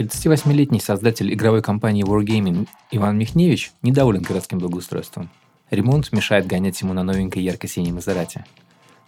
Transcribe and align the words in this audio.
38-летний 0.00 0.80
создатель 0.80 1.32
игровой 1.34 1.60
компании 1.60 2.04
Wargaming 2.04 2.66
Иван 2.90 3.18
Михневич 3.18 3.72
недоволен 3.82 4.22
городским 4.22 4.58
благоустройством. 4.58 5.28
Ремонт 5.70 6.10
мешает 6.12 6.46
гонять 6.46 6.80
ему 6.80 6.94
на 6.94 7.02
новенькой 7.02 7.42
ярко-синей 7.42 7.92
Мазерате. 7.92 8.46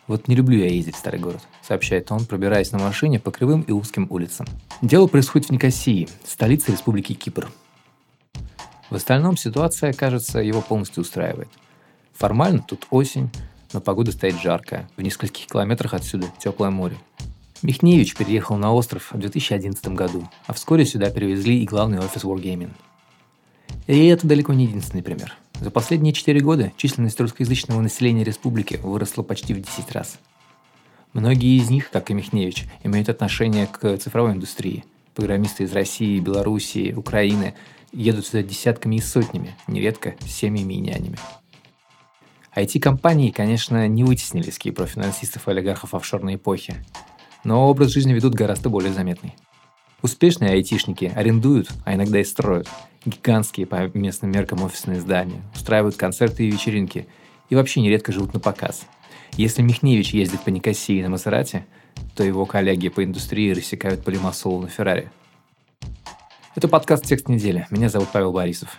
«Вот 0.06 0.28
не 0.28 0.34
люблю 0.34 0.58
я 0.58 0.68
ездить 0.68 0.96
в 0.96 0.98
старый 0.98 1.18
город»,— 1.18 1.40
сообщает 1.66 2.12
он, 2.12 2.26
пробираясь 2.26 2.72
на 2.72 2.78
машине 2.78 3.18
по 3.18 3.30
кривым 3.30 3.62
и 3.62 3.72
узким 3.72 4.06
улицам. 4.10 4.46
Дело 4.82 5.06
происходит 5.06 5.48
в 5.48 5.52
Никосии, 5.52 6.08
столице 6.24 6.72
Республики 6.72 7.14
Кипр. 7.14 7.50
В 8.90 8.94
остальном 8.94 9.38
ситуация, 9.38 9.94
кажется, 9.94 10.40
его 10.40 10.60
полностью 10.60 11.00
устраивает. 11.00 11.48
Формально 12.12 12.62
тут 12.68 12.86
осень, 12.90 13.30
но 13.72 13.80
погода 13.80 14.12
стоит 14.12 14.38
жаркая. 14.38 14.90
В 14.98 15.02
нескольких 15.02 15.46
километрах 15.46 15.94
отсюда 15.94 16.26
теплое 16.38 16.70
море. 16.70 16.98
Михневич 17.62 18.16
переехал 18.16 18.56
на 18.56 18.72
остров 18.72 19.12
в 19.12 19.18
2011 19.18 19.88
году, 19.88 20.28
а 20.46 20.52
вскоре 20.52 20.84
сюда 20.84 21.10
перевезли 21.10 21.62
и 21.62 21.64
главный 21.64 22.00
офис 22.00 22.24
Wargaming. 22.24 22.72
И 23.86 24.06
это 24.06 24.26
далеко 24.26 24.52
не 24.52 24.64
единственный 24.64 25.02
пример. 25.02 25.36
За 25.60 25.70
последние 25.70 26.12
4 26.12 26.40
года 26.40 26.72
численность 26.76 27.20
русскоязычного 27.20 27.80
населения 27.80 28.24
республики 28.24 28.80
выросла 28.82 29.22
почти 29.22 29.54
в 29.54 29.60
10 29.60 29.92
раз. 29.92 30.18
Многие 31.12 31.56
из 31.56 31.70
них, 31.70 31.90
как 31.90 32.10
и 32.10 32.14
Михневич, 32.14 32.64
имеют 32.82 33.08
отношение 33.08 33.68
к 33.68 33.96
цифровой 33.98 34.32
индустрии. 34.32 34.84
Программисты 35.14 35.64
из 35.64 35.72
России, 35.72 36.18
Белоруссии, 36.18 36.92
Украины 36.92 37.54
едут 37.92 38.26
сюда 38.26 38.42
десятками 38.42 38.96
и 38.96 39.00
сотнями, 39.00 39.54
нередко 39.68 40.16
семьями 40.26 40.74
и 40.74 40.80
нянями. 40.80 41.18
IT-компании, 42.56 43.30
конечно, 43.30 43.86
не 43.86 44.02
вытеснили 44.02 44.50
с 44.50 44.58
Кипра 44.58 44.86
финансистов 44.86 45.46
и 45.46 45.50
олигархов 45.52 45.94
офшорной 45.94 46.34
эпохи, 46.34 46.84
но 47.44 47.68
образ 47.68 47.90
жизни 47.90 48.12
ведут 48.12 48.34
гораздо 48.34 48.68
более 48.68 48.92
заметный. 48.92 49.34
Успешные 50.02 50.52
айтишники 50.52 51.12
арендуют, 51.14 51.68
а 51.84 51.94
иногда 51.94 52.20
и 52.20 52.24
строят, 52.24 52.68
гигантские 53.04 53.66
по 53.66 53.88
местным 53.96 54.32
меркам 54.32 54.62
офисные 54.64 55.00
здания, 55.00 55.42
устраивают 55.54 55.96
концерты 55.96 56.44
и 56.44 56.50
вечеринки 56.50 57.06
и 57.50 57.54
вообще 57.54 57.80
нередко 57.80 58.12
живут 58.12 58.34
на 58.34 58.40
показ. 58.40 58.86
Если 59.36 59.62
Михневич 59.62 60.12
ездит 60.12 60.42
по 60.42 60.50
Никосии 60.50 61.02
на 61.02 61.08
Мазерате, 61.08 61.66
то 62.16 62.24
его 62.24 62.46
коллеги 62.46 62.88
по 62.88 63.04
индустрии 63.04 63.52
рассекают 63.52 64.04
по 64.04 64.10
Лимассолу 64.10 64.60
на 64.60 64.68
Феррари. 64.68 65.10
Это 66.54 66.68
подкаст 66.68 67.06
«Текст 67.06 67.28
недели». 67.28 67.66
Меня 67.70 67.88
зовут 67.88 68.08
Павел 68.12 68.32
Борисов. 68.32 68.78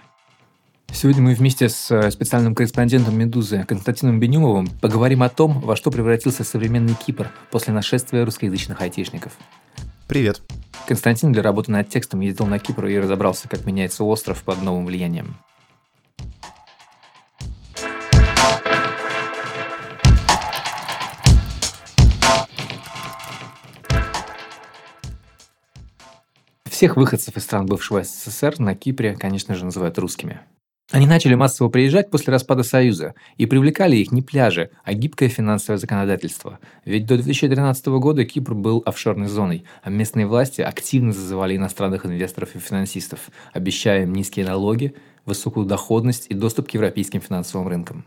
Сегодня 0.94 1.24
мы 1.24 1.34
вместе 1.34 1.70
с 1.70 1.90
э, 1.90 2.12
специальным 2.12 2.54
корреспондентом 2.54 3.18
«Медузы» 3.18 3.66
Константином 3.68 4.20
Бенюмовым 4.20 4.68
поговорим 4.80 5.24
о 5.24 5.30
том, 5.30 5.60
во 5.60 5.76
что 5.76 5.90
превратился 5.90 6.44
современный 6.44 6.94
Кипр 6.94 7.32
после 7.50 7.74
нашествия 7.74 8.24
русскоязычных 8.24 8.80
айтишников. 8.80 9.34
Привет. 10.08 10.44
Константин 10.88 11.34
для 11.34 11.42
работы 11.42 11.72
над 11.72 11.90
текстом 11.90 12.20
ездил 12.22 12.46
на 12.46 12.60
Кипр 12.60 12.86
и 12.86 12.98
разобрался, 13.00 13.50
как 13.50 13.66
меняется 13.66 14.04
остров 14.04 14.44
под 14.44 14.62
новым 14.62 14.86
влиянием. 14.86 15.36
Всех 26.70 26.98
выходцев 26.98 27.36
из 27.36 27.44
стран 27.44 27.66
бывшего 27.66 28.04
СССР 28.04 28.60
на 28.60 28.76
Кипре, 28.76 29.16
конечно 29.16 29.56
же, 29.56 29.66
называют 29.66 29.98
русскими. 29.98 30.40
Они 30.94 31.08
начали 31.08 31.34
массово 31.34 31.70
приезжать 31.70 32.12
после 32.12 32.32
распада 32.32 32.62
Союза, 32.62 33.16
и 33.38 33.48
привлекали 33.48 33.96
их 33.96 34.12
не 34.12 34.22
пляжи, 34.22 34.70
а 34.84 34.94
гибкое 34.94 35.28
финансовое 35.28 35.80
законодательство. 35.80 36.60
Ведь 36.86 37.08
до 37.08 37.16
2013 37.16 37.88
года 37.88 38.24
Кипр 38.26 38.54
был 38.54 38.84
офшорной 38.86 39.26
зоной, 39.26 39.66
а 39.82 39.90
местные 39.90 40.28
власти 40.28 40.62
активно 40.62 41.12
зазывали 41.12 41.56
иностранных 41.56 42.06
инвесторов 42.06 42.56
и 42.56 42.60
финансистов, 42.60 43.32
обещая 43.54 44.04
им 44.04 44.14
низкие 44.14 44.46
налоги, 44.46 44.94
высокую 45.26 45.66
доходность 45.66 46.28
и 46.30 46.36
доступ 46.36 46.70
к 46.70 46.76
европейским 46.76 47.22
финансовым 47.22 47.68
рынкам. 47.70 48.06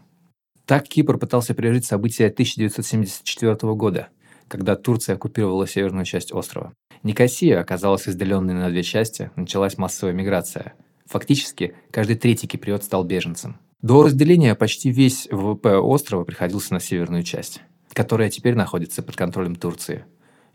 Так 0.65 0.85
Кипр 0.85 1.19
пытался 1.19 1.55
пережить 1.55 1.87
события 1.87 2.27
1974 2.27 3.57
года, 3.75 4.11
когда 4.47 4.77
Турция 4.77 5.17
оккупировала 5.17 5.67
северную 5.67 6.05
часть 6.05 6.33
острова. 6.33 6.73
Никосия 7.03 7.59
оказалась 7.59 8.07
разделенной 8.07 8.55
на 8.55 8.71
две 8.71 8.85
части, 8.85 9.33
началась 9.35 9.77
массовая 9.77 10.13
миграция– 10.13 10.75
Фактически, 11.09 11.75
каждый 11.91 12.17
третий 12.17 12.47
киприот 12.47 12.85
стал 12.85 13.05
беженцем. 13.05 13.59
До 13.83 14.03
разделения 14.03 14.55
почти 14.55 14.91
весь 14.91 15.29
ВВП 15.31 15.79
острова 15.79 16.25
приходился 16.25 16.73
на 16.73 16.81
северную 16.81 17.23
часть, 17.23 17.61
которая 17.93 18.31
теперь 18.31 18.55
находится 18.55 19.03
под 19.03 19.17
контролем 19.17 19.55
Турции. 19.55 20.05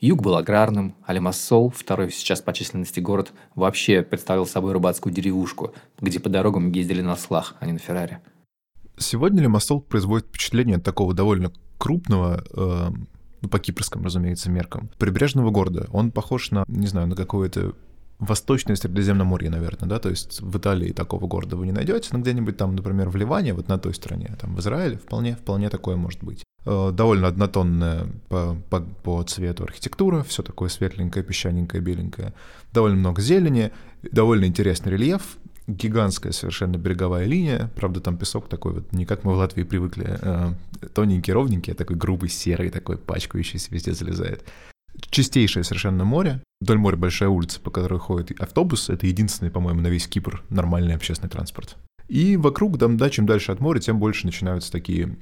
Юг 0.02 0.24
был 0.24 0.36
аграрным, 0.36 0.96
а 1.06 1.14
Лимассол, 1.14 1.70
второй 1.70 2.12
сейчас 2.12 2.42
по 2.42 2.54
численности 2.54 3.00
город, 3.00 3.34
вообще 3.54 4.02
представлял 4.02 4.48
собой 4.48 4.74
рыбацкую 4.74 5.14
деревушку, 5.14 5.76
где 6.00 6.20
по 6.20 6.28
дорогам 6.28 6.72
ездили 6.72 7.02
на 7.02 7.16
слах, 7.16 7.56
а 7.60 7.68
не 7.68 7.74
на 7.74 7.80
Феррари. 7.80 8.20
Сегодня 8.98 9.44
Лимассол 9.44 9.80
производит 9.80 10.28
впечатление 10.28 10.80
такого 10.80 11.14
довольно 11.14 11.52
крупного, 11.78 12.44
э, 12.52 12.90
ну, 13.42 13.50
по 13.50 13.60
кипрским, 13.60 14.04
разумеется, 14.04 14.50
меркам, 14.50 14.90
прибрежного 14.98 15.52
города. 15.52 15.88
Он 15.92 16.12
похож 16.12 16.50
на, 16.50 16.64
не 16.68 16.88
знаю, 16.88 17.08
на 17.08 17.16
какое-то 17.16 17.76
Восточное 18.22 18.76
Средиземноморье, 18.76 19.50
наверное, 19.50 19.90
да, 19.90 20.00
то 20.00 20.10
есть 20.10 20.42
в 20.42 20.56
Италии 20.56 20.92
такого 20.92 21.26
города 21.26 21.58
вы 21.58 21.66
не 21.66 21.72
найдете, 21.72 22.10
но 22.12 22.20
где-нибудь 22.20 22.56
там, 22.56 22.76
например, 22.76 23.10
в 23.10 23.16
Ливане, 23.16 23.56
вот 23.56 23.68
на 23.68 23.80
той 23.80 23.96
стороне, 23.96 24.38
там 24.40 24.56
в 24.56 24.60
Израиле, 24.60 24.98
вполне, 24.98 25.36
вполне 25.36 25.70
такое 25.70 25.96
может 25.96 26.24
быть. 26.24 26.44
Э, 26.66 26.92
довольно 26.94 27.28
однотонная 27.28 28.08
по, 28.30 28.56
по, 28.70 28.82
по 28.82 29.24
цвету 29.24 29.64
архитектура, 29.64 30.22
все 30.22 30.44
такое 30.44 30.70
светленькое, 30.70 31.26
песчаненькое, 31.26 31.82
беленькое. 31.82 32.36
Довольно 32.72 32.98
много 32.98 33.24
зелени, 33.24 33.72
довольно 34.04 34.46
интересный 34.46 34.92
рельеф, 34.92 35.38
гигантская 35.66 36.32
совершенно 36.32 36.78
береговая 36.78 37.26
линия, 37.26 37.72
правда 37.76 38.02
там 38.02 38.18
песок 38.18 38.50
такой 38.50 38.74
вот, 38.74 38.94
не 38.94 39.08
как 39.08 39.24
мы 39.24 39.34
в 39.34 39.38
Латвии 39.38 39.64
привыкли, 39.64 40.20
э, 40.22 40.54
тоненький, 40.94 41.34
ровненький, 41.34 41.74
а 41.74 41.76
такой 41.76 41.96
грубый, 41.96 42.30
серый, 42.30 42.70
такой 42.70 43.00
пачкающийся, 43.00 43.70
везде 43.72 43.94
залезает. 43.94 44.46
Чистейшее 45.10 45.64
совершенно 45.64 46.06
море. 46.06 46.42
Вдоль 46.62 46.78
моря 46.78 46.96
большая 46.96 47.30
улица, 47.30 47.60
по 47.60 47.72
которой 47.72 48.00
ходит 48.00 48.40
автобус. 48.40 48.90
Это 48.90 49.08
единственный, 49.08 49.52
по-моему, 49.52 49.82
на 49.82 49.88
весь 49.88 50.08
Кипр 50.08 50.44
нормальный 50.50 50.96
общественный 50.96 51.30
транспорт. 51.30 51.78
И 52.08 52.36
вокруг, 52.36 52.78
да, 52.78 53.10
чем 53.10 53.26
дальше 53.26 53.54
от 53.54 53.62
моря, 53.62 53.80
тем 53.80 53.98
больше 53.98 54.26
начинаются 54.26 54.70
такие 54.70 55.18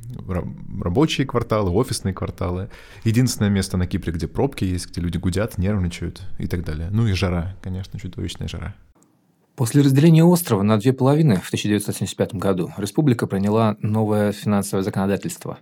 рабочие 0.81 1.27
кварталы, 1.27 1.69
офисные 1.69 2.15
кварталы. 2.15 2.69
Единственное 3.03 3.51
место 3.51 3.77
на 3.77 3.85
Кипре, 3.85 4.11
где 4.11 4.27
пробки 4.27 4.63
есть, 4.63 4.89
где 4.89 4.99
люди 4.99 5.17
гудят, 5.17 5.59
нервничают 5.59 6.23
и 6.39 6.47
так 6.47 6.65
далее. 6.65 6.89
Ну 6.91 7.05
и 7.05 7.13
жара, 7.13 7.55
конечно, 7.61 7.99
чудовищная 7.99 8.47
жара. 8.47 8.73
После 9.55 9.83
разделения 9.83 10.23
острова 10.23 10.63
на 10.63 10.79
две 10.79 10.91
половины 10.93 11.35
в 11.35 11.47
1975 11.49 12.33
году 12.33 12.71
республика 12.77 13.27
приняла 13.27 13.77
новое 13.81 14.31
финансовое 14.31 14.83
законодательство, 14.83 15.59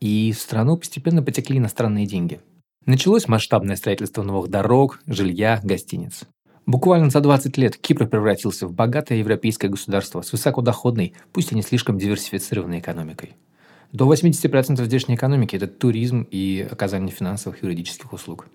и 0.00 0.32
в 0.32 0.40
страну 0.40 0.78
постепенно 0.78 1.22
потекли 1.22 1.58
иностранные 1.58 2.06
деньги– 2.06 2.40
Началось 2.86 3.28
масштабное 3.28 3.76
строительство 3.76 4.22
новых 4.22 4.48
дорог, 4.50 5.00
жилья, 5.06 5.60
гостиниц. 5.62 6.22
Буквально 6.64 7.10
за 7.10 7.20
20 7.20 7.56
лет 7.58 7.76
Кипр 7.76 8.06
превратился 8.06 8.66
в 8.66 8.72
богатое 8.72 9.18
европейское 9.18 9.70
государство 9.70 10.22
с 10.22 10.32
высокодоходной, 10.32 11.14
пусть 11.32 11.52
и 11.52 11.54
не 11.54 11.62
слишком 11.62 11.98
диверсифицированной 11.98 12.78
экономикой. 12.78 13.36
До 13.92 14.10
80% 14.10 14.82
здешней 14.84 15.16
экономики– 15.16 15.56
это 15.56 15.66
туризм 15.66 16.26
и 16.30 16.66
оказание 16.70 17.10
финансовых 17.10 17.62
и 17.62 17.66
юридических 17.66 18.12
услуг. 18.12 18.46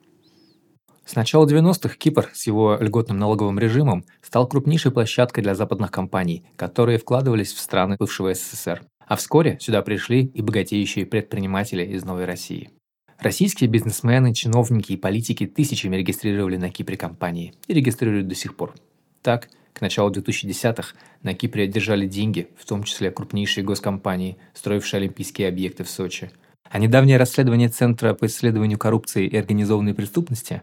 С 1.06 1.16
начала 1.16 1.46
90-х 1.46 1.96
Кипр 1.97 2.31
с 2.34 2.47
его 2.47 2.78
льготным 2.80 3.19
налоговым 3.19 3.59
режимом 3.59 4.06
стал 4.24 4.47
крупнейшей 4.47 4.92
площадкой 4.92 5.44
для 5.44 5.53
западных 5.53 5.92
компаний, 5.92 6.46
которые 6.56 6.97
вкладывались 6.97 7.53
в 7.53 7.59
страны 7.59 7.96
бывшего 8.00 8.34
СССР. 8.34 8.81
А 9.07 9.16
вскоре 9.18 9.59
сюда 9.59 9.84
пришли 9.84 10.25
и 10.25 10.42
богатеющие 10.42 11.06
предприниматели 11.06 11.86
из 11.86 12.04
Новой 12.04 12.25
России. 12.25 12.71
Российские 13.19 13.69
бизнесмены, 13.69 14.33
чиновники 14.33 14.91
и 14.91 14.97
политики 14.97 15.47
тысячами 15.47 15.95
регистрировали 15.95 16.57
на 16.57 16.69
Кипре 16.69 16.97
компании 16.97 17.53
и 17.67 17.73
регистрируют 17.73 18.27
до 18.27 18.35
сих 18.35 18.56
пор. 18.56 18.73
Так, 19.21 19.50
к 19.73 19.81
началу 19.81 20.12
2010-х 20.12 20.95
на 21.23 21.33
Кипре 21.33 21.67
держали 21.67 22.07
деньги, 22.07 22.50
в 22.57 22.65
том 22.65 22.83
числе 22.83 23.12
крупнейшие 23.12 23.63
госкомпании, 23.63 24.38
строившие 24.53 25.00
олимпийские 25.00 25.47
объекты 25.47 25.83
в 25.83 25.89
Сочи. 25.89 26.31
А 26.69 26.77
недавнее 26.79 27.17
расследование 27.17 27.69
Центра 27.69 28.13
по 28.13 28.25
исследованию 28.25 28.77
коррупции 28.77 29.27
и 29.27 29.38
организованной 29.38 29.94
преступности 29.94 30.61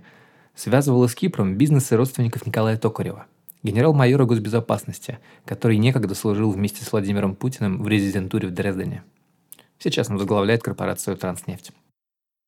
связывало 0.55 1.07
с 1.09 1.15
Кипром 1.15 1.57
бизнесы 1.57 1.97
родственников 1.97 2.47
Николая 2.47 2.77
Токарева, 2.77 3.27
генерал-майора 3.63 4.25
госбезопасности, 4.25 5.19
который 5.45 5.79
некогда 5.79 6.15
служил 6.15 6.51
вместе 6.51 6.85
с 6.85 6.93
Владимиром 6.93 7.35
Путиным 7.35 7.83
в 7.83 7.89
резидентуре 7.89 8.49
в 8.49 8.53
Дрездене. 8.53 9.03
Сейчас 9.79 10.11
он 10.11 10.17
возглавляет 10.17 10.63
корпорацию 10.63 11.17
«Транснефть». 11.17 11.73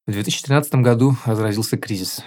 В 0.06 0.12
2013 0.12 0.74
году 0.76 1.16
разразился 1.24 1.78
кризис. 1.78 2.20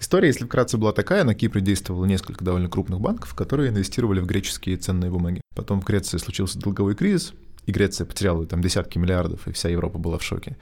История, 0.00 0.28
если 0.28 0.46
вкратце, 0.46 0.78
была 0.78 0.92
такая. 0.92 1.24
На 1.24 1.34
Кипре 1.34 1.60
действовало 1.60 2.06
несколько 2.06 2.42
довольно 2.42 2.70
крупных 2.70 3.00
банков, 3.00 3.34
которые 3.34 3.68
инвестировали 3.68 4.20
в 4.20 4.26
греческие 4.26 4.78
ценные 4.78 5.10
бумаги. 5.10 5.42
Потом 5.54 5.82
в 5.82 5.84
Греции 5.84 6.16
случился 6.16 6.58
долговой 6.58 6.94
кризис, 6.94 7.34
и 7.66 7.72
Греция 7.72 8.06
потеряла 8.06 8.46
там 8.46 8.62
десятки 8.62 8.98
миллиардов, 8.98 9.46
и 9.46 9.52
вся 9.52 9.68
Европа 9.68 9.98
была 9.98 10.16
в 10.16 10.22
шоке. 10.22 10.56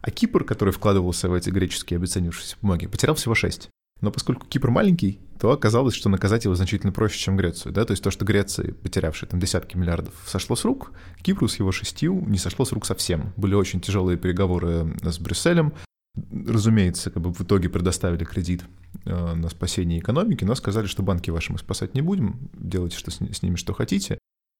А 0.00 0.12
Кипр, 0.12 0.44
который 0.44 0.72
вкладывался 0.72 1.28
в 1.28 1.34
эти 1.34 1.50
греческие 1.50 1.96
обесценившиеся 1.96 2.54
бумаги, 2.62 2.86
потерял 2.86 3.16
всего 3.16 3.34
6. 3.34 3.68
Но 4.00 4.12
поскольку 4.12 4.46
Кипр 4.46 4.70
маленький, 4.70 5.18
то 5.40 5.50
оказалось, 5.50 5.94
что 5.94 6.08
наказать 6.08 6.44
его 6.44 6.54
значительно 6.54 6.92
проще, 6.92 7.18
чем 7.18 7.36
Грецию. 7.36 7.72
Да? 7.72 7.84
То 7.84 7.92
есть 7.92 8.02
то, 8.04 8.12
что 8.12 8.24
Греция, 8.24 8.74
потерявшая 8.74 9.28
там 9.28 9.40
десятки 9.40 9.76
миллиардов, 9.76 10.14
сошло 10.24 10.54
с 10.54 10.64
рук, 10.64 10.92
Кипру 11.22 11.48
с 11.48 11.58
его 11.58 11.72
шестью 11.72 12.24
не 12.28 12.38
сошло 12.38 12.64
с 12.64 12.70
рук 12.70 12.86
совсем. 12.86 13.32
Были 13.36 13.54
очень 13.54 13.80
тяжелые 13.80 14.18
переговоры 14.18 14.94
с 15.02 15.18
Брюсселем. 15.18 15.72
Разумеется, 16.14 17.10
как 17.10 17.22
бы 17.22 17.32
в 17.32 17.40
итоге 17.40 17.70
предоставили 17.70 18.24
кредит 18.24 18.64
э, 19.06 19.34
на 19.34 19.48
спасение 19.48 19.98
экономики, 19.98 20.44
но 20.44 20.54
сказали, 20.54 20.86
что 20.86 21.02
банки 21.02 21.30
ваши 21.30 21.52
мы 21.52 21.58
спасать 21.58 21.94
не 21.94 22.02
будем, 22.02 22.50
делайте 22.52 22.98
что 22.98 23.10
с, 23.10 23.42
ними 23.42 23.56
что 23.56 23.72
хотите. 23.72 24.18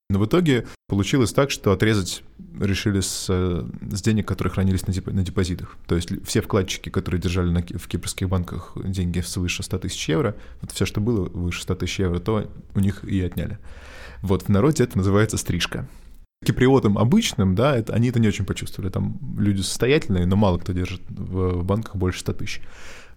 Но 0.09 0.19
в 0.19 0.27
итоге 0.27 0.67
получилось 0.89 1.33
так, 1.33 1.51
что 1.51 1.73
отрезать 1.73 2.23
решили 2.59 3.01
с, 3.01 3.27
с 3.27 4.03
денег, 4.03 4.29
которые 4.29 4.53
хранились 4.53 4.87
на, 4.87 4.93
деп, 4.93 5.07
на 5.07 5.23
депозитах. 5.23 5.77
То 5.87 5.95
есть 5.95 6.11
все 6.27 6.41
вкладчики, 6.41 6.89
которые 6.89 7.21
держали 7.21 7.51
на, 7.51 7.63
в 7.63 7.87
кипрских 7.87 8.29
банках 8.29 8.73
деньги 8.77 9.21
свыше 9.21 9.63
100 9.63 9.79
тысяч 9.79 10.09
евро, 10.09 10.35
вот 10.61 10.71
все, 10.73 10.87
что 10.87 11.01
было 11.01 11.29
выше 11.29 11.63
100 11.63 11.75
тысяч 11.77 11.99
евро, 12.01 12.19
то 12.19 12.51
у 12.75 12.81
них 12.81 13.05
и 13.05 13.21
отняли. 13.21 13.59
Вот 14.23 14.45
в 14.45 14.49
народе 14.49 14.85
это 14.85 14.97
называется 14.97 15.37
стрижка. 15.37 15.89
Киприотам 16.45 16.99
обычным, 16.99 17.55
да, 17.55 17.77
это, 17.77 17.93
они 17.93 18.09
это 18.09 18.19
не 18.19 18.29
очень 18.29 18.45
почувствовали. 18.45 18.91
Там 18.91 19.19
люди 19.39 19.61
состоятельные, 19.61 20.27
но 20.27 20.37
мало 20.37 20.59
кто 20.59 20.73
держит 20.73 21.03
в, 21.09 21.61
в 21.61 21.65
банках 21.65 21.97
больше 21.97 22.21
100 22.21 22.33
тысяч. 22.35 22.61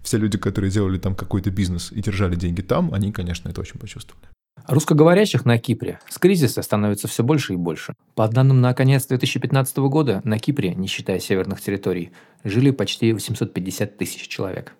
Все 0.02 0.18
люди, 0.18 0.38
которые 0.38 0.70
делали 0.70 0.98
там 0.98 1.14
какой-то 1.14 1.50
бизнес 1.50 1.90
и 1.90 2.00
держали 2.00 2.36
деньги 2.36 2.62
там, 2.62 2.94
они, 2.94 3.10
конечно, 3.10 3.48
это 3.48 3.60
очень 3.60 3.80
почувствовали. 3.80 4.28
Русскоговорящих 4.66 5.44
на 5.44 5.58
Кипре 5.58 6.00
с 6.08 6.18
кризиса 6.18 6.62
становится 6.62 7.08
все 7.08 7.22
больше 7.22 7.52
и 7.52 7.56
больше. 7.56 7.94
По 8.14 8.26
данным 8.26 8.60
на 8.60 8.74
конец 8.74 9.06
2015 9.06 9.76
года, 9.78 10.20
на 10.24 10.38
Кипре, 10.38 10.74
не 10.74 10.86
считая 10.86 11.20
северных 11.20 11.60
территорий, 11.60 12.12
жили 12.42 12.70
почти 12.70 13.12
850 13.12 13.96
тысяч 13.96 14.28
человек. 14.28 14.74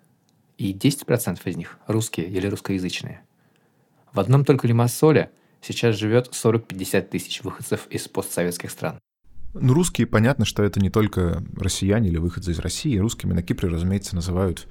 И 0.57 0.73
10% 0.73 1.39
из 1.45 1.55
них– 1.55 1.77
русские 1.87 2.27
или 2.27 2.47
русскоязычные. 2.47 3.21
В 4.11 4.19
одном 4.19 4.43
только 4.43 4.67
Лимассоле 4.67 5.29
сейчас 5.61 5.95
живет 5.95 6.29
40-50 6.31 7.01
тысяч 7.09 7.43
выходцев 7.43 7.87
из 7.89 8.07
постсоветских 8.07 8.71
стран. 8.71 8.99
Ну, 9.53 9.73
русские, 9.73 10.07
понятно, 10.07 10.45
что 10.45 10.63
это 10.63 10.79
не 10.79 10.89
только 10.89 11.43
россияне 11.55 12.09
или 12.09 12.17
выходцы 12.17 12.51
из 12.51 12.59
России. 12.59 12.97
Русскими 12.97 13.33
на 13.33 13.41
Кипре, 13.41 13.69
разумеется, 13.69 14.15
называют 14.15 14.67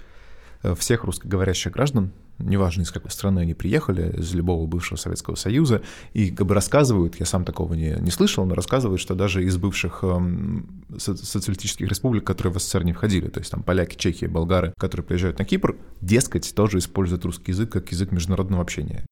э, 0.63 0.75
всех 0.75 1.05
русскоговорящих 1.05 1.73
граждан, 1.73 2.13
неважно 2.39 2.83
из 2.83 2.91
какой 2.91 3.11
страны 3.11 3.41
они 3.41 3.55
приехали, 3.55 4.15
из 4.19 4.35
любого 4.35 4.67
бывшего 4.67 4.97
Советского 4.97 5.35
Союза, 5.35 5.83
и 6.13 6.31
как 6.31 6.47
бы 6.47 6.55
рассказывают, 6.55 7.19
я 7.19 7.27
сам 7.27 7.45
такого 7.45 7.75
не, 7.75 7.97
не 7.99 8.11
слышал, 8.11 8.45
но 8.45 8.55
рассказывают, 8.55 9.01
что 9.01 9.15
даже 9.15 9.43
из 9.45 9.57
бывших 9.57 10.01
эм, 10.03 10.85
социалистических 10.99 11.89
республик, 11.89 12.25
которые 12.25 12.53
в 12.53 12.59
СССР 12.59 12.85
не 12.85 12.93
входили, 12.93 13.29
то 13.29 13.41
есть 13.41 13.51
там 13.51 13.63
поляки, 13.63 13.97
чехи, 13.97 14.27
болгары, 14.27 14.73
которые 14.79 15.05
приезжают 15.05 15.39
на 15.39 15.45
Кипр, 15.45 15.77
дескать, 16.01 16.55
тоже 16.55 16.79
используют 16.79 17.25
русский 17.25 17.53
язык 17.53 17.73
как 17.73 17.91
язык 17.91 18.13
международного 18.13 18.63
общения. 18.63 19.07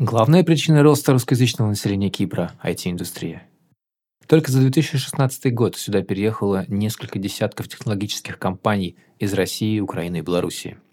Главная 0.00 0.42
причина 0.42 0.82
роста 0.82 1.12
русскоязычного 1.12 1.68
населения 1.68 2.10
Кипра– 2.10 2.52
IT-индустрия. 2.64 3.44
Только 4.26 4.50
за 4.50 4.60
2016 4.60 5.54
год 5.54 5.76
сюда 5.76 6.02
переехало 6.02 6.64
несколько 6.66 7.20
десятков 7.20 7.68
технологических 7.68 8.40
компаний 8.40 8.96
из 9.20 9.32
России, 9.34 9.78
Украины 9.78 10.16
и 10.16 10.22
Белоруссии– 10.22 10.76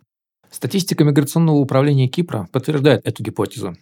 Статистика 0.49 1.03
миграционного 1.03 1.57
управления 1.57 2.07
Кипра 2.07 2.47
подтверждает 2.51 3.05
эту 3.05 3.21
гипотезу. 3.21 3.75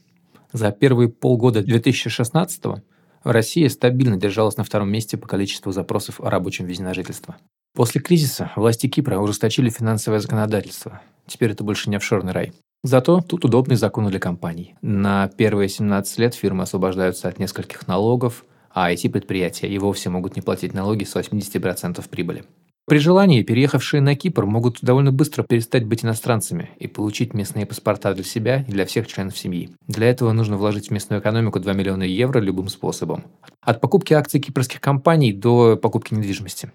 За 0.51 0.71
первые 0.71 1.09
полгода 1.09 1.61
2016 1.61 2.65
в 2.65 2.81
Россия 3.23 3.69
стабильно 3.69 4.17
держалась 4.17 4.57
на 4.57 4.63
втором 4.63 4.91
месте 4.91 5.17
по 5.17 5.27
количеству 5.27 5.71
запросов 5.71 6.19
о 6.19 6.29
рабочем 6.29 6.65
визе 6.65 6.83
на 6.83 6.93
жительство. 6.93 7.37
После 7.73 8.01
кризиса 8.01 8.51
власти 8.55 8.87
Кипра 8.87 9.19
ужесточили 9.19 9.69
финансовое 9.69 10.19
законодательство. 10.19 11.01
Теперь 11.27 11.51
это 11.51 11.63
больше 11.63 11.89
не 11.89 11.97
офшорный 11.97 12.33
рай. 12.33 12.53
Зато 12.85 13.19
тут 13.19 13.43
удобные 13.45 13.77
законы 13.77 14.11
для 14.11 14.19
компаний. 14.19 14.75
На 14.83 15.27
первые 15.27 15.69
17 15.69 16.19
лет 16.19 16.35
фирмы 16.35 16.63
освобождаются 16.63 17.27
от 17.27 17.39
нескольких 17.39 17.87
налогов, 17.87 18.45
а 18.69 18.93
IT-предприятия 18.93 19.67
и 19.67 19.79
вовсе 19.79 20.11
могут 20.11 20.35
не 20.35 20.43
платить 20.43 20.75
налоги 20.75 21.03
с 21.03 21.15
80% 21.15 22.07
прибыли. 22.07 22.43
При 22.85 22.99
желании 22.99 23.41
переехавшие 23.41 24.01
на 24.01 24.15
Кипр 24.15 24.45
могут 24.45 24.83
довольно 24.83 25.11
быстро 25.11 25.41
перестать 25.41 25.83
быть 25.87 26.05
иностранцами 26.05 26.69
и 26.77 26.85
получить 26.85 27.33
местные 27.33 27.65
паспорта 27.65 28.13
для 28.13 28.23
себя 28.23 28.63
и 28.67 28.71
для 28.71 28.85
всех 28.85 29.07
членов 29.07 29.35
семьи. 29.35 29.71
Для 29.87 30.07
этого 30.07 30.31
нужно 30.31 30.55
вложить 30.55 30.89
в 30.89 30.91
местную 30.91 31.23
экономику 31.23 31.59
2 31.59 31.73
миллиона 31.73 32.03
евро 32.03 32.39
любым 32.39 32.69
способом. 32.69 33.23
От 33.61 33.81
покупки 33.81 34.13
акций 34.13 34.39
кипрских 34.39 34.79
компаний 34.79 35.33
до 35.33 35.75
покупки 35.75 36.13
недвижимости. 36.13 36.71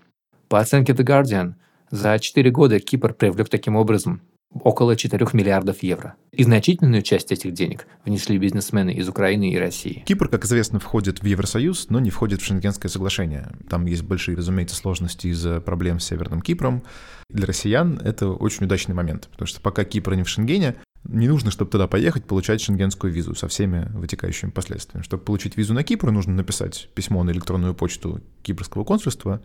По 0.49 0.59
оценке 0.59 0.93
The 0.93 1.05
Guardian, 1.05 1.53
за 1.93 2.19
4 2.19 2.51
года 2.51 2.81
Кипр 2.81 3.15
привлек 3.15 3.49
таким 3.49 3.77
образом 3.77 4.23
около 4.53 4.97
4 4.97 5.27
миллиардов 5.33 5.83
евро. 5.83 6.15
И 6.33 6.45
значительную 6.45 7.03
часть 7.03 7.33
этих 7.33 7.53
денег 7.53 7.87
внесли 8.05 8.39
бизнесмены 8.39 8.93
из 8.93 9.09
Украины 9.09 9.51
и 9.51 9.59
России. 9.59 10.03
Кипр, 10.07 10.29
как 10.29 10.45
известно, 10.45 10.81
входит 10.81 11.23
в 11.23 11.27
Евросоюз, 11.27 11.89
но 11.89 12.01
не 12.01 12.11
входит 12.11 12.41
в 12.41 12.45
Шенгенское 12.45 12.91
соглашение. 12.91 13.53
Там 13.69 13.87
есть 13.87 14.03
большие, 14.03 14.37
разумеется, 14.37 14.77
сложности 14.77 15.29
из-за 15.29 15.61
проблем 15.61 16.01
с 16.01 16.07
Северным 16.07 16.43
Кипром. 16.43 16.83
Для 17.29 17.47
россиян 17.47 17.99
это 17.99 18.29
очень 18.29 18.67
удачный 18.67 18.95
момент, 18.95 19.29
потому 19.31 19.47
что 19.47 19.61
пока 19.61 19.85
Кипр 19.85 20.15
не 20.15 20.25
в 20.25 20.29
Шенгене, 20.29 20.77
не 21.05 21.29
нужно, 21.29 21.51
чтобы 21.51 21.71
туда 21.71 21.87
поехать, 21.87 22.25
получать 22.25 22.61
шенгенскую 22.61 23.13
визу 23.13 23.35
со 23.35 23.49
всеми 23.49 23.91
вытекающими 23.95 24.51
последствиями. 24.51 25.03
Чтобы 25.03 25.23
получить 25.25 25.57
визу 25.57 25.73
на 25.73 25.83
Кипр, 25.83 26.11
нужно 26.11 26.35
написать 26.35 26.91
письмо 26.95 27.23
на 27.23 27.31
электронную 27.31 27.75
почту 27.75 28.21
кипрского 28.43 28.85
консульства, 28.85 29.41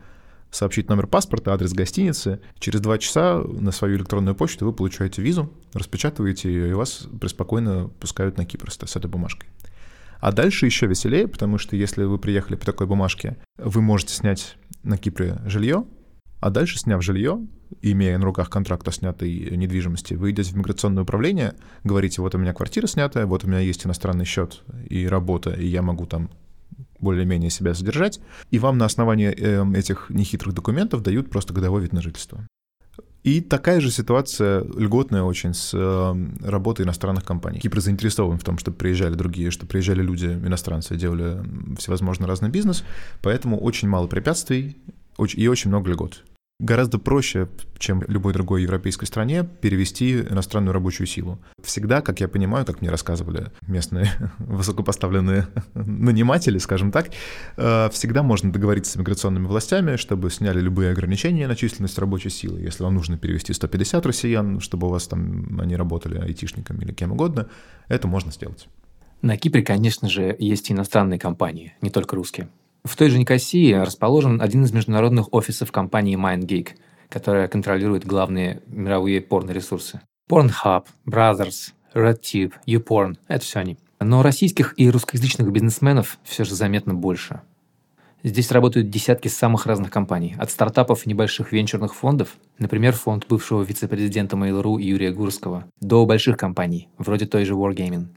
сообщить 0.52 0.90
номер 0.90 1.08
паспорта, 1.08 1.54
адрес 1.54 1.74
гостиницы. 1.74 2.40
Через 2.60 2.80
два 2.82 2.98
часа 2.98 3.40
на 3.40 3.72
свою 3.72 3.98
электронную 3.98 4.36
почту 4.36 4.66
вы 4.66 4.74
получаете 4.74 5.22
визу, 5.22 5.52
распечатываете 5.74 6.50
ее, 6.52 6.70
и 6.70 6.74
вас 6.74 7.08
преспокойно 7.20 7.90
пускают 8.00 8.38
на 8.38 8.46
Кипр 8.46 8.72
с 8.72 8.96
этой 8.96 9.10
бумажкой. 9.10 9.50
А 10.20 10.32
дальше 10.32 10.66
еще 10.66 10.88
веселее, 10.88 11.28
потому 11.28 11.58
что 11.58 11.76
если 11.76 12.04
вы 12.04 12.18
приехали 12.18 12.56
по 12.56 12.66
такой 12.66 12.88
бумажке, 12.88 13.38
вы 13.58 13.82
можете 13.82 14.14
снять 14.14 14.58
на 14.84 14.98
Кипре 14.98 15.38
жилье, 15.46 15.86
а 16.40 16.50
дальше, 16.50 16.78
сняв 16.78 17.04
жилье, 17.04 17.40
имея 17.82 18.18
на 18.18 18.26
руках 18.26 18.50
контракт 18.50 18.88
о 18.88 18.92
снятой 18.92 19.58
недвижимости, 19.58 20.14
вы 20.14 20.32
идете 20.32 20.52
в 20.52 20.58
миграционное 20.58 21.04
управление, 21.04 21.56
говорите, 21.84 22.22
вот 22.22 22.36
у 22.36 22.38
меня 22.38 22.54
квартира 22.54 22.88
снятая, 22.88 23.26
вот 23.26 23.44
у 23.44 23.48
меня 23.48 23.60
есть 23.60 23.86
иностранный 23.86 24.26
счет 24.26 24.64
и 24.90 25.08
работа, 25.08 25.52
и 25.52 25.66
я 25.66 25.82
могу 25.82 26.06
там 26.06 26.30
более-менее 27.06 27.50
себя 27.50 27.74
содержать, 27.74 28.20
и 28.52 28.60
вам 28.60 28.78
на 28.78 28.86
основании 28.86 29.30
э, 29.30 29.80
этих 29.80 30.10
нехитрых 30.10 30.54
документов 30.54 31.02
дают 31.02 31.30
просто 31.30 31.54
годовой 31.54 31.84
вид 31.84 31.94
на 31.94 32.02
жительство. 32.02 32.46
И 33.24 33.42
такая 33.42 33.82
же 33.82 33.90
ситуация 33.90 34.64
льготная 34.64 35.24
очень 35.24 35.54
с 35.54 35.72
э, 35.74 36.48
работой 36.48 36.86
иностранных 36.86 37.24
компаний. 37.24 37.60
Кипр 37.60 37.80
заинтересован 37.80 38.38
в 38.38 38.44
том, 38.44 38.60
чтобы 38.60 38.78
приезжали 38.78 39.16
другие, 39.16 39.50
чтобы 39.50 39.70
приезжали 39.70 40.04
люди, 40.04 40.28
иностранцы, 40.28 40.96
делали 40.96 41.42
всевозможный 41.78 42.28
разный 42.28 42.50
бизнес, 42.50 42.84
поэтому 43.24 43.58
очень 43.58 43.88
мало 43.88 44.08
препятствий 44.08 44.78
и 45.18 45.48
очень 45.48 45.70
много 45.70 45.90
льгот 45.90 46.24
гораздо 46.60 47.00
проще, 47.00 47.50
чем 47.78 48.00
в 48.00 48.10
любой 48.10 48.34
другой 48.34 48.64
европейской 48.64 49.06
стране, 49.06 49.44
перевести 49.44 50.22
иностранную 50.22 50.74
рабочую 50.74 51.08
силу. 51.08 51.40
Всегда, 51.62 52.02
как 52.02 52.22
я 52.22 52.28
понимаю, 52.28 52.66
как 52.66 52.82
мне 52.82 52.90
рассказывали 52.90 53.52
местные 53.68 54.10
высокопоставленные 54.40 55.48
наниматели, 55.74 56.58
скажем 56.58 56.92
так, 56.92 57.10
э, 57.58 57.90
всегда 57.92 58.24
можно 58.24 58.52
договориться 58.52 58.94
с 58.94 58.96
миграционными 58.96 59.48
властями, 59.48 59.98
чтобы 59.98 60.30
сняли 60.32 60.62
любые 60.62 60.92
ограничения 60.92 61.48
на 61.48 61.56
численность 61.56 62.00
рабочей 62.00 62.30
силы. 62.30 62.62
Если 62.62 62.84
вам 62.84 62.96
нужно 62.96 63.18
перевести 63.18 63.54
150 63.54 64.06
россиян, 64.06 64.60
чтобы 64.62 64.88
у 64.88 64.90
вас 64.90 65.08
там 65.08 65.60
они 65.60 65.76
работали 65.76 66.18
айтишниками 66.18 66.84
или 66.84 66.94
кем 66.94 67.12
угодно, 67.12 67.50
это 67.88 68.08
можно 68.08 68.32
сделать. 68.32 68.68
На 69.22 69.38
Кипре, 69.38 69.64
конечно 69.64 70.08
же, 70.08 70.36
есть 70.38 70.72
иностранные 70.72 71.20
компании, 71.20 71.74
не 71.82 71.90
только 71.90 72.16
русские. 72.16 72.48
В 72.86 72.96
той 72.96 73.10
же 73.10 73.18
Никосии 73.18 73.74
расположен 73.74 74.40
один 74.40 74.64
из 74.64 74.72
международных 74.72 75.34
офисов 75.34 75.72
компании 75.72 76.16
MindGeek, 76.16 76.70
которая 77.10 77.48
контролирует 77.48 78.06
главные 78.06 78.62
мировые 78.68 79.22
порно-ресурсы. 79.22 80.02
Pornhub, 80.30 80.86
Brothers, 81.10 81.74
RedTube, 81.96 82.54
YouPorn– 82.68 83.18
это 83.28 83.44
все 83.44 83.62
они. 83.62 83.80
Но 84.00 84.22
российских 84.22 84.76
и 84.78 84.88
русскоязычных 84.88 85.52
бизнесменов 85.52 86.20
все 86.24 86.44
же 86.44 86.54
заметно 86.54 86.94
больше. 86.94 87.42
Здесь 88.24 88.52
работают 88.52 88.92
десятки 88.92 89.30
самых 89.30 89.66
разных 89.66 89.90
компаний, 89.90 90.36
от 90.38 90.52
стартапов 90.52 91.06
и 91.06 91.10
небольших 91.10 91.52
венчурных 91.52 91.96
фондов, 91.96 92.38
например, 92.60 92.94
фонд 92.94 93.26
бывшего 93.28 93.64
вице-президента 93.64 94.36
Mail.ru 94.36 94.80
Юрия 94.80 95.12
Гурского, 95.12 95.66
до 95.82 96.06
больших 96.06 96.38
компаний, 96.38 96.90
вроде 97.00 97.26
той 97.26 97.46
же 97.46 97.56
Wargaming. 97.56 98.10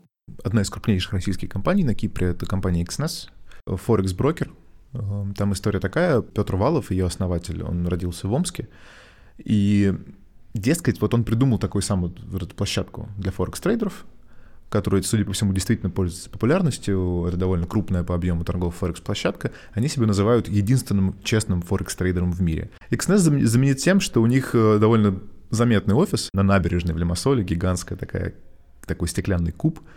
Одна 0.45 0.61
из 0.61 0.69
крупнейших 0.69 1.15
российских 1.15 1.49
компаний 1.49 1.85
на 1.85 1.95
Кипре– 1.95 2.29
это 2.29 2.45
компания 2.45 2.85
Exness, 2.85 3.29
Форекс 3.77 4.13
брокер. 4.13 4.51
Эм, 4.93 5.35
там 5.35 5.53
история 5.53 5.81
такая, 5.81 6.23
Петр 6.23 6.57
Валов, 6.57 6.91
ее 6.91 7.07
основатель, 7.07 7.63
он 7.63 7.87
родился 7.87 8.27
в 8.27 8.33
Омске, 8.33 8.69
и, 9.39 9.95
дескать, 10.55 11.01
вот 11.01 11.15
он 11.15 11.25
придумал 11.25 11.59
такую 11.59 11.83
самую 11.83 12.15
вот 12.27 12.55
площадку 12.55 13.09
для 13.19 13.31
форекс-трейдеров, 13.31 14.07
которая, 14.71 15.03
судя 15.03 15.25
по 15.25 15.33
всему, 15.33 15.53
действительно 15.53 15.91
пользуется 15.91 16.31
популярностью, 16.31 17.25
это 17.27 17.37
довольно 17.37 17.67
крупная 17.67 18.03
по 18.03 18.15
объему 18.15 18.45
торговая 18.45 18.75
форекс-площадка, 18.75 19.53
они 19.73 19.89
себя 19.89 20.07
называют 20.07 20.49
единственным 20.49 21.15
честным 21.23 21.63
форекс-трейдером 21.63 22.33
в 22.33 22.41
мире. 22.41 22.71
Exness 22.91 23.45
знаменит 23.47 23.79
тем, 23.79 24.01
что 24.01 24.21
у 24.21 24.27
них 24.27 24.55
э, 24.55 24.79
довольно 24.79 25.21
заметный 25.51 25.95
офис 25.95 26.29
на 26.33 26.43
набережной 26.43 26.95
в 26.95 26.99
Лимассоле, 26.99 27.45
гигантская 27.45 27.97
такая, 27.97 28.35
такой 28.87 29.09
стеклянный 29.09 29.53
куб— 29.53 29.81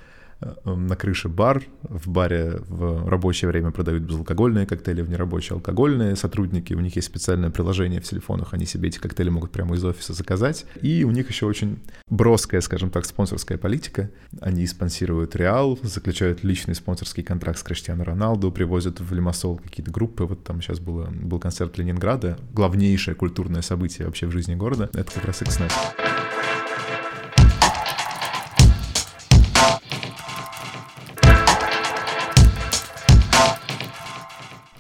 на 0.66 0.96
крыше 0.96 1.30
бар, 1.30 1.64
в 1.84 2.10
баре 2.10 2.60
в 2.68 3.08
рабочее 3.08 3.50
время 3.50 3.72
продают 3.72 4.04
безалкогольные 4.04 4.66
коктейли, 4.66 5.02
в 5.02 5.10
нерабочие 5.10 5.56
алкогольные. 5.56 6.16
Сотрудники, 6.16 6.74
у 6.74 6.80
них 6.80 6.96
есть 6.96 7.08
специальное 7.08 7.50
приложение 7.50 8.02
в 8.02 8.04
телефонах, 8.04 8.54
они 8.54 8.66
себе 8.66 8.90
эти 8.90 8.98
коктейли 9.00 9.30
могут 9.30 9.52
прямо 9.52 9.76
из 9.76 9.86
офиса 9.86 10.14
заказать. 10.14 10.66
И 10.82 11.04
у 11.04 11.12
них 11.12 11.30
еще 11.30 11.46
очень 11.46 11.80
броская, 12.10 12.62
скажем 12.62 12.90
так, 12.90 13.06
спонсорская 13.06 13.58
политика. 13.58 14.10
Они 14.40 14.66
спонсируют 14.66 15.36
Реал, 15.36 15.78
заключают 15.84 16.44
личный 16.44 16.76
спонсорский 16.76 17.24
контракт 17.24 17.60
с 17.60 17.64
Криштиану 17.64 18.04
Роналду, 18.04 18.52
привозят 18.52 19.00
в 19.00 19.14
Лимассол 19.14 19.58
какие-то 19.58 19.92
группы. 19.92 20.24
Вот 20.26 20.44
там 20.44 20.62
сейчас 20.62 20.80
было, 20.80 21.06
был 21.12 21.40
концерт 21.40 21.78
Ленинграда, 21.78 22.38
главнейшее 22.54 23.16
культурное 23.16 23.62
событие 23.62 24.08
вообще 24.08 24.28
в 24.28 24.32
жизни 24.32 24.56
города. 24.56 24.90
Это 24.94 25.12
как 25.12 25.26
раз 25.26 25.42
X-Net. 25.42 25.72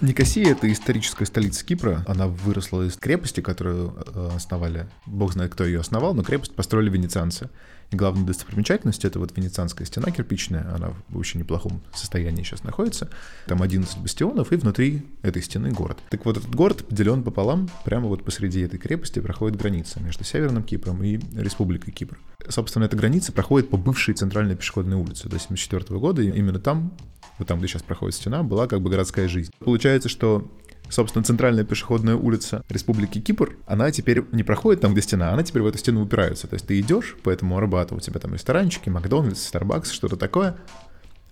Никосия— 0.01 0.51
это 0.53 0.71
историческая 0.71 1.27
столица 1.27 1.63
Кипра. 1.63 2.03
Она 2.07 2.25
выросла 2.25 2.81
из 2.87 2.97
крепости, 2.97 3.39
которую 3.41 3.93
э, 3.95 4.29
основали, 4.35 4.89
бог 5.05 5.33
знает, 5.33 5.53
кто 5.53 5.63
ее 5.63 5.79
основал, 5.79 6.15
но 6.15 6.23
крепость 6.23 6.55
построили 6.55 6.89
венецианцы. 6.89 7.51
Главная 7.91 8.25
достопримечательность— 8.25 9.03
это 9.05 9.19
вот 9.19 9.35
венецианская 9.35 9.85
стена 9.85 10.11
кирпичная, 10.11 10.65
она 10.73 10.93
в 11.09 11.17
очень 11.17 11.41
неплохом 11.41 11.81
состоянии 11.93 12.41
сейчас 12.43 12.63
находится. 12.63 13.09
Там 13.47 13.61
11 13.61 13.97
бастионов, 13.97 14.53
и 14.53 14.55
внутри 14.55 15.05
этой 15.23 15.41
стены 15.41 15.71
город. 15.71 15.97
Так 16.09 16.25
вот, 16.25 16.37
этот 16.37 16.55
город 16.55 16.87
поделен 16.87 17.21
пополам, 17.21 17.69
прямо 17.83 18.07
вот 18.07 18.23
посреди 18.23 18.61
этой 18.61 18.79
крепости 18.79 19.19
проходит 19.19 19.57
граница 19.57 19.99
между 19.99 20.23
Северным 20.23 20.63
Кипром 20.63 21.03
и 21.03 21.19
Республикой 21.35 21.91
Кипр. 21.91 22.17
Собственно, 22.47 22.85
эта 22.85 22.95
граница 22.95 23.33
проходит 23.33 23.69
по 23.69 23.75
бывшей 23.75 24.13
центральной 24.13 24.55
пешеходной 24.55 24.95
улице 24.95 25.23
до 25.23 25.35
1974 25.35 25.99
года, 25.99 26.21
и 26.21 26.29
именно 26.29 26.59
там 26.59 26.93
вот 27.41 27.47
там, 27.47 27.57
где 27.57 27.67
сейчас 27.67 27.81
проходит 27.81 28.15
стена, 28.15 28.43
была 28.43 28.67
как 28.67 28.81
бы 28.81 28.89
городская 28.89 29.27
жизнь. 29.27 29.51
Получается, 29.59 30.09
что 30.09 30.47
собственно, 30.91 31.23
центральная 31.23 31.63
пешеходная 31.63 32.15
улица 32.15 32.63
Республики 32.69 33.19
Кипр, 33.19 33.55
она 33.65 33.91
теперь 33.91 34.23
не 34.31 34.43
проходит 34.43 34.81
там, 34.81 34.93
где 34.93 35.01
стена, 35.01 35.31
она 35.31 35.43
теперь 35.43 35.63
в 35.63 35.67
эту 35.67 35.77
стену 35.77 36.03
упирается. 36.03 36.47
То 36.47 36.55
есть 36.55 36.67
ты 36.67 36.79
идешь 36.79 37.15
по 37.23 37.29
этому 37.29 37.57
Арбату, 37.57 37.95
у 37.95 37.99
тебя 37.99 38.19
там 38.19 38.33
ресторанчики, 38.33 38.89
Макдональдс, 38.89 39.47
Старбакс, 39.47 39.91
что-то 39.91 40.17
такое, 40.17 40.57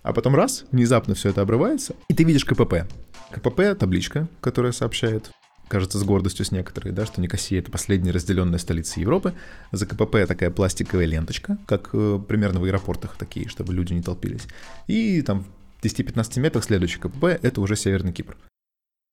а 0.02 0.12
потом 0.12 0.34
раз, 0.34 0.64
внезапно 0.72 1.14
все 1.14 1.28
это 1.28 1.42
обрывается, 1.42 1.94
и 2.08 2.14
ты 2.14 2.24
видишь 2.24 2.44
КПП. 2.44 2.86
КПП— 3.30 3.60
табличка, 3.78 4.28
которая 4.40 4.72
сообщает, 4.72 5.30
кажется, 5.68 5.98
с 5.98 6.04
гордостью 6.04 6.44
с 6.44 6.52
некоторой, 6.52 6.92
да, 6.92 7.04
что 7.04 7.20
Никосия— 7.20 7.58
это 7.60 7.70
последняя 7.70 8.10
разделенная 8.10 8.58
столица 8.58 8.98
Европы. 8.98 9.34
За 9.72 9.86
КПП 9.86 10.26
такая 10.26 10.50
пластиковая 10.50 11.04
ленточка, 11.04 11.58
как 11.66 11.90
э, 11.92 12.18
примерно 12.26 12.60
в 12.60 12.64
аэропортах 12.64 13.16
такие, 13.16 13.48
чтобы 13.48 13.74
люди 13.74 13.92
не 13.92 14.02
толпились. 14.02 14.46
И 14.86 15.20
там 15.22 15.44
10-15 15.82 16.40
метрах 16.40 16.64
следующий 16.64 16.98
КПП— 16.98 17.24
это 17.42 17.60
уже 17.60 17.76
Северный 17.76 18.12
Кипр. 18.12 18.36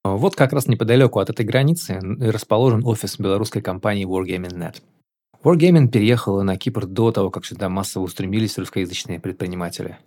А 0.07 0.15
вот 0.15 0.37
как 0.37 0.53
раз 0.53 0.67
неподалеку 0.67 1.19
от 1.19 1.29
этой 1.29 1.45
границы 1.45 1.99
расположен 2.01 2.85
офис 2.85 3.19
белорусской 3.19 3.61
компании 3.61 4.07
Wargaming.net. 4.07 4.75
Wargaming 5.43 5.89
переехала 5.89 6.43
на 6.43 6.55
Кипр 6.57 6.85
до 6.85 7.11
того, 7.11 7.29
как 7.29 7.45
сюда 7.45 7.67
массово 7.67 8.03
устремились 8.03 8.57
русскоязычные 8.57 9.19
предприниматели. 9.19 9.97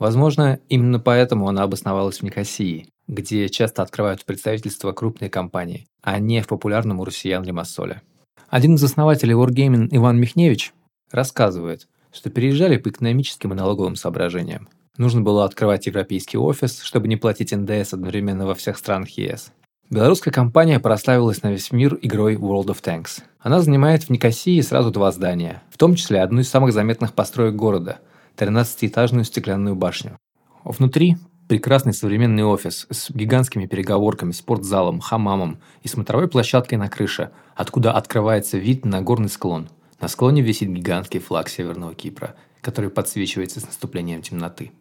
Возможно, 0.00 0.58
именно 0.68 0.98
поэтому 0.98 1.48
она 1.48 1.62
обосновалась 1.62 2.18
в 2.18 2.22
Никосии, 2.24 2.88
где 3.06 3.48
часто 3.48 3.82
открывают 3.82 4.24
представительства 4.24 4.90
крупные 4.90 5.30
компании, 5.30 5.86
а 6.02 6.18
не 6.18 6.42
в 6.42 6.48
популярном 6.48 6.98
у 6.98 7.04
россиян 7.04 7.44
Лимассоле. 7.44 8.02
Один 8.48 8.74
из 8.74 8.82
основателей 8.82 9.34
Wargaming 9.34 9.86
Иван 9.92 10.18
Михневич 10.18 10.72
рассказывает, 11.12 11.86
что 12.12 12.28
переезжали 12.28 12.76
по 12.76 12.88
экономическим 12.88 13.52
и 13.52 13.56
налоговым 13.56 13.94
соображениям. 13.94 14.68
Нужно 14.96 15.22
было 15.22 15.44
открывать 15.44 15.86
европейский 15.86 16.38
офис, 16.38 16.80
чтобы 16.82 17.08
не 17.08 17.16
платить 17.16 17.52
НДС 17.52 17.94
одновременно 17.94 18.46
во 18.46 18.54
всех 18.54 18.78
странах 18.78 19.10
ЕС. 19.10 19.52
Белорусская 19.90 20.30
компания 20.30 20.78
прославилась 20.80 21.42
на 21.42 21.50
весь 21.50 21.72
мир 21.72 21.98
игрой 22.00 22.36
World 22.36 22.66
of 22.66 22.82
Tanks. 22.82 23.22
Она 23.40 23.60
занимает 23.60 24.04
в 24.04 24.10
Никосии 24.10 24.60
сразу 24.60 24.90
два 24.90 25.10
здания, 25.10 25.62
в 25.70 25.78
том 25.78 25.94
числе 25.94 26.22
одну 26.22 26.40
из 26.40 26.48
самых 26.48 26.72
заметных 26.72 27.12
построек 27.12 27.54
города– 27.54 27.98
13-этажную 28.36 29.24
стеклянную 29.24 29.76
башню. 29.76 30.16
Внутри 30.64 31.16
прекрасный 31.48 31.92
современный 31.92 32.44
офис 32.44 32.86
с 32.90 33.10
гигантскими 33.10 33.66
переговорками, 33.66 34.32
спортзалом, 34.32 35.00
хамамом 35.00 35.58
и 35.82 35.88
смотровой 35.88 36.28
площадкой 36.28 36.76
на 36.76 36.88
крыше, 36.88 37.30
откуда 37.54 37.92
открывается 37.92 38.58
вид 38.58 38.84
на 38.84 39.02
горный 39.02 39.28
склон. 39.28 39.68
На 40.00 40.08
склоне 40.08 40.42
висит 40.42 40.70
гигантский 40.70 41.20
флаг 41.20 41.48
Северного 41.48 41.94
Кипра, 41.94 42.34
который 42.60 42.90
подсвечивается 42.90 43.60
с 43.60 43.66
наступлением 43.66 44.22
темноты. 44.22 44.72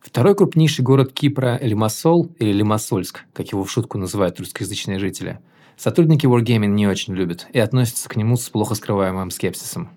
Второй 0.00 0.34
крупнейший 0.34 0.84
город 0.84 1.12
Кипра– 1.12 1.58
Лимассол 1.62 2.30
или 2.38 2.52
Лимассольск, 2.52 3.24
как 3.32 3.50
его 3.50 3.64
в 3.64 3.70
шутку 3.70 3.98
называют 3.98 4.38
русскоязычные 4.38 4.98
жители. 4.98 5.40
Сотрудники 5.76 6.26
Wargaming 6.26 6.68
не 6.68 6.86
очень 6.86 7.14
любят 7.14 7.46
и 7.52 7.58
относятся 7.58 8.08
к 8.08 8.16
нему 8.16 8.36
с 8.36 8.48
плохо 8.48 8.74
скрываемым 8.74 9.30
скепсисом. 9.30 9.90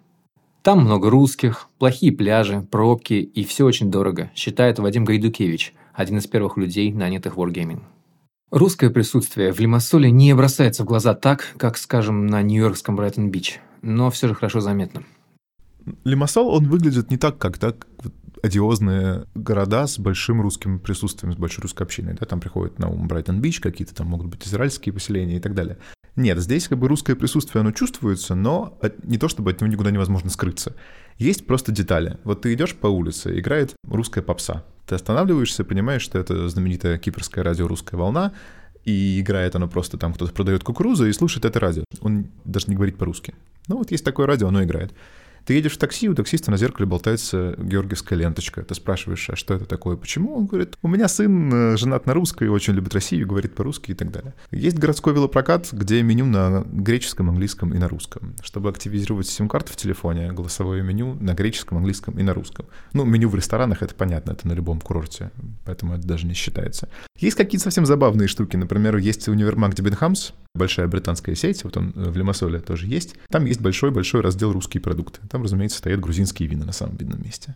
Там 0.64 0.82
много 0.82 1.10
русских, 1.10 1.70
плохие 1.80 2.12
пляжи, 2.12 2.62
пробки 2.70 3.14
и 3.14 3.44
все 3.44 3.66
очень 3.66 3.90
дорого, 3.90 4.32
считает 4.36 4.80
Вадим 4.80 5.06
Гайдукевич, 5.06 5.74
один 5.94 6.18
из 6.20 6.28
первых 6.28 6.58
людей, 6.58 6.92
нанятых 6.92 7.36
Wargaming. 7.36 7.82
Русское 8.52 8.90
присутствие 8.90 9.54
в 9.54 9.60
Лимассоле 9.60 10.12
не 10.12 10.36
бросается 10.36 10.84
в 10.84 10.86
глаза 10.86 11.14
так, 11.14 11.56
как, 11.58 11.78
скажем, 11.78 12.28
на 12.28 12.42
нью-йоркском 12.42 12.96
Брайтон-Бич, 12.96 13.60
но 13.82 14.12
все 14.12 14.28
же 14.28 14.36
хорошо 14.36 14.60
заметно. 14.60 15.04
Лимассол, 16.04 16.50
он 16.50 16.68
выглядит 16.68 17.10
не 17.10 17.18
так, 17.18 17.38
как 17.38 17.58
так 17.58 17.88
одиозные 18.42 19.26
города 19.36 19.88
с 19.88 20.00
большим 20.00 20.42
русским 20.42 20.80
присутствием, 20.80 21.34
с 21.34 21.38
большой 21.38 21.64
русской 21.64 21.84
общиной. 21.84 22.16
Да? 22.20 22.26
Там 22.26 22.40
приходят 22.40 22.80
на 22.80 22.90
ум 22.90 23.08
Брайтон-Бич, 23.08 23.60
какие-то 23.60 23.94
там 23.94 24.08
могут 24.08 24.28
быть 24.28 24.48
израильские 24.48 24.94
поселения 24.94 25.38
и 25.38 25.40
так 25.40 25.54
далее. 25.54 25.78
Нет, 26.16 26.40
здесь 26.40 26.68
как 26.68 26.78
бы 26.78 26.88
русское 26.88 27.16
присутствие, 27.16 27.62
оно 27.62 27.72
чувствуется, 27.72 28.36
но 28.36 28.78
не 29.04 29.18
то, 29.18 29.30
чтобы 29.30 29.52
от 29.52 29.62
него 29.62 29.72
никуда 29.72 29.92
невозможно 29.92 30.30
скрыться. 30.30 30.76
Есть 31.18 31.46
просто 31.46 31.72
детали. 31.72 32.18
Вот 32.24 32.42
ты 32.42 32.54
идешь 32.54 32.76
по 32.76 32.88
улице, 32.88 33.40
играет 33.40 33.76
русская 33.88 34.22
попса. 34.22 34.66
Ты 34.88 34.96
останавливаешься, 34.96 35.64
понимаешь, 35.64 36.02
что 36.02 36.20
это 36.20 36.50
знаменитая 36.50 36.98
кипрская 36.98 37.44
радио 37.44 37.68
«Русская 37.68 37.96
волна», 37.96 38.34
и 38.84 39.22
играет 39.22 39.56
оно 39.56 39.68
просто 39.68 39.98
там, 39.98 40.14
кто-то 40.14 40.34
продает 40.34 40.64
кукурузу 40.64 41.06
и 41.06 41.14
слушает 41.14 41.46
это 41.46 41.60
радио. 41.60 41.84
Он 42.02 42.28
даже 42.46 42.66
не 42.68 42.76
говорит 42.76 42.98
по-русски. 42.98 43.36
Ну 43.68 43.78
вот 43.78 43.92
есть 43.92 44.04
такое 44.04 44.26
радио, 44.26 44.48
оно 44.48 44.64
играет. 44.64 44.92
Ты 45.46 45.56
едешь 45.56 45.74
в 45.74 45.78
такси, 45.78 46.10
у 46.10 46.16
таксиста 46.16 46.52
на 46.52 46.58
зеркале 46.58 46.88
болтается 46.88 47.56
георгиевская 47.58 48.18
ленточка. 48.18 48.64
Ты 48.64 48.76
спрашиваешь, 48.76 49.30
а 49.30 49.36
что 49.36 49.54
это 49.54 49.66
такое, 49.66 49.98
почему? 49.98 50.36
Он 50.36 50.46
говорит, 50.46 50.78
у 50.82 50.88
меня 50.88 51.08
сын 51.08 51.54
э, 51.54 51.78
женат 51.78 52.06
на 52.06 52.14
русской, 52.14 52.48
очень 52.48 52.74
любит 52.74 52.94
Россию, 52.94 53.28
говорит 53.28 53.56
по-русски 53.56 53.92
и 53.92 53.94
так 53.94 54.12
далее. 54.12 54.34
Есть 54.52 54.78
городской 54.78 55.14
велопрокат, 55.14 55.70
где 55.72 56.02
меню 56.04 56.26
на 56.26 56.64
греческом, 56.72 57.30
английском 57.30 57.74
и 57.74 57.78
на 57.78 57.88
русском. 57.88 58.36
Чтобы 58.44 58.70
активизировать 58.70 59.28
сим-карту 59.28 59.74
в 59.74 59.76
телефоне, 59.76 60.32
голосовое 60.32 60.84
меню 60.84 61.16
на 61.20 61.34
греческом, 61.34 61.78
английском 61.78 62.18
и 62.20 62.24
на 62.24 62.34
русском. 62.34 62.68
Ну, 62.94 63.06
меню 63.06 63.30
в 63.30 63.36
ресторанах, 63.36 63.82
это 63.82 63.96
понятно, 63.96 64.32
это 64.32 64.48
на 64.48 64.54
любом 64.54 64.80
курорте, 64.82 65.32
поэтому 65.66 65.96
это 65.96 66.08
даже 66.08 66.28
не 66.28 66.34
считается. 66.34 66.90
Есть 67.18 67.38
какие-то 67.38 67.64
совсем 67.64 67.86
забавные 67.86 68.28
штуки. 68.28 68.58
Например, 68.58 68.98
есть 68.98 69.28
универмаг 69.28 69.76
Дебенхамс, 69.76 70.32
большая 70.54 70.88
британская 70.88 71.36
сеть, 71.36 71.64
вот 71.64 71.78
он 71.78 71.94
э, 71.96 72.10
в 72.10 72.18
Лимассоле 72.18 72.60
тоже 72.60 72.88
есть. 72.88 73.16
Там 73.30 73.46
есть 73.46 73.62
большой-большой 73.62 74.22
раздел 74.22 74.52
«Русские 74.52 74.82
продукты». 74.82 75.22
Там, 75.32 75.44
разумеется, 75.44 75.78
стоят 75.78 76.02
грузинские 76.02 76.50
вина 76.50 76.66
на 76.66 76.74
самом 76.74 76.98
видном 76.98 77.24
месте. 77.24 77.56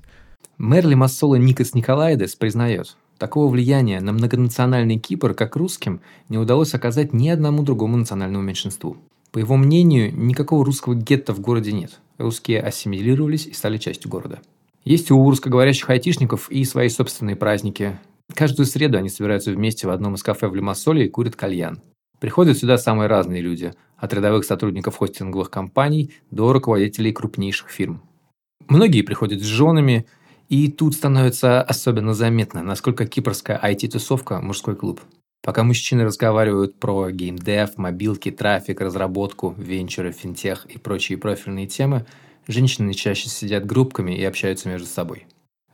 Мэр 0.57 0.87
Лимассола 0.87 1.35
Никос 1.35 1.73
Николаидес 1.73 2.33
признает, 2.35 2.95
такого 3.17 3.51
влияния 3.51 3.99
на 3.99 4.13
многонациональный 4.13 4.97
Кипр, 4.97 5.33
как 5.33 5.57
русским, 5.57 5.99
не 6.29 6.37
удалось 6.37 6.73
оказать 6.73 7.11
ни 7.11 7.27
одному 7.27 7.63
другому 7.63 7.97
национальному 7.97 8.45
меньшинству. 8.45 8.95
По 9.33 9.39
его 9.39 9.57
мнению, 9.57 10.15
никакого 10.15 10.63
русского 10.63 10.95
гетто 10.95 11.33
в 11.33 11.41
городе 11.41 11.73
нет. 11.73 11.99
Русские 12.17 12.61
ассимилировались 12.61 13.45
и 13.45 13.53
стали 13.53 13.77
частью 13.77 14.09
города. 14.09 14.39
Есть 14.85 15.11
у 15.11 15.21
русскоговорящих 15.29 15.89
айтишников 15.89 16.49
и 16.49 16.63
свои 16.63 16.87
собственные 16.87 17.35
праздники. 17.35 17.99
Каждую 18.33 18.67
среду 18.67 18.97
они 18.97 19.09
собираются 19.09 19.51
вместе 19.51 19.85
в 19.85 19.89
одном 19.89 20.15
из 20.15 20.23
кафе 20.23 20.47
в 20.47 20.55
Лимассоле 20.55 21.07
и 21.07 21.09
курят 21.09 21.35
кальян. 21.35 21.81
Приходят 22.21 22.57
сюда 22.57 22.77
самые 22.77 23.07
разные 23.07 23.41
люди, 23.41 23.73
от 24.05 24.13
рядовых 24.13 24.45
сотрудников 24.45 24.97
хостинговых 24.97 25.49
компаний 25.49 26.13
до 26.31 26.53
руководителей 26.53 27.11
крупнейших 27.11 27.69
фирм. 27.69 28.01
Многие 28.67 29.01
приходят 29.01 29.41
с 29.41 29.45
женами, 29.45 30.05
и 30.47 30.71
тут 30.71 30.93
становится 30.93 31.61
особенно 31.61 32.13
заметно, 32.13 32.63
насколько 32.63 33.05
кипрская 33.05 33.59
IT-тусовка– 33.61 34.39
мужской 34.41 34.75
клуб. 34.75 35.01
Пока 35.43 35.63
мужчины 35.63 36.05
разговаривают 36.05 36.79
про 36.79 37.11
геймдев, 37.11 37.77
мобилки, 37.77 38.31
трафик, 38.31 38.81
разработку, 38.81 39.53
венчуры, 39.57 40.11
финтех 40.11 40.65
и 40.65 40.79
прочие 40.79 41.19
профильные 41.19 41.67
темы, 41.67 42.05
женщины 42.47 42.93
чаще 42.93 43.29
сидят 43.29 43.65
группками 43.65 44.13
и 44.17 44.23
общаются 44.23 44.69
между 44.69 44.87
собой. 44.87 45.27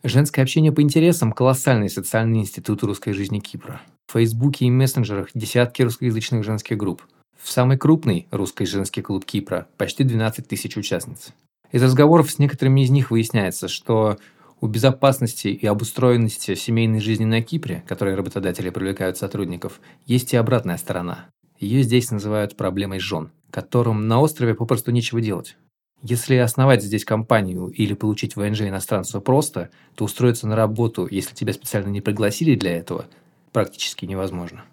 Женское 0.03 0.41
общение 0.41 0.71
по 0.71 0.81
интересам– 0.81 1.31
колоссальный 1.33 1.89
социальный 1.89 2.39
институт 2.39 2.83
русской 2.83 3.13
жизни 3.13 3.39
Кипра. 3.39 3.81
В 4.07 4.13
Фейсбуке 4.13 4.65
и 4.65 4.71
мессенджерах 4.71 5.29
десятки 5.33 5.83
русскоязычных 5.83 6.43
женских 6.43 6.77
групп. 6.77 7.03
В 7.43 7.51
самый 7.51 7.77
крупный 7.77 8.27
русский 8.31 8.65
женский 8.65 9.01
клуб 9.01 9.25
Кипра 9.25 9.67
почти 9.77 10.03
12 10.03 10.47
тысяч 10.47 10.77
участниц. 10.77 11.29
Из 11.71 11.81
разговоров 11.81 12.29
с 12.29 12.39
некоторыми 12.39 12.81
из 12.81 12.89
них 12.89 13.11
выясняется, 13.11 13.67
что 13.67 14.17
у 14.59 14.67
безопасности 14.67 15.47
и 15.47 15.65
обустроенности 15.65 16.53
семейной 16.55 16.99
жизни 16.99 17.25
на 17.25 17.41
Кипре, 17.41 17.83
которые 17.87 18.15
работодатели 18.15 18.69
привлекают 18.69 19.17
сотрудников, 19.17 19.81
есть 20.05 20.33
и 20.33 20.37
обратная 20.37 20.77
сторона. 20.77 21.29
Ее 21.59 21.81
здесь 21.83 22.11
называют 22.11 22.57
проблемой 22.57 22.99
жен, 22.99 23.31
которым 23.49 24.07
на 24.07 24.19
острове 24.19 24.53
попросту 24.53 24.91
нечего 24.91 25.21
делать. 25.21 25.57
Если 26.03 26.35
основать 26.35 26.83
здесь 26.83 27.05
компанию 27.05 27.67
или 27.67 27.93
получить 27.93 28.35
ВНЖ 28.35 28.61
иностранцу 28.61 29.21
просто, 29.21 29.69
то 29.95 30.05
устроиться 30.05 30.47
на 30.47 30.55
работу, 30.55 31.07
если 31.09 31.35
тебя 31.35 31.53
специально 31.53 31.89
не 31.89 32.01
пригласили 32.01 32.55
для 32.55 32.75
этого, 32.75 33.05
практически 33.51 34.05
невозможно. 34.05 34.63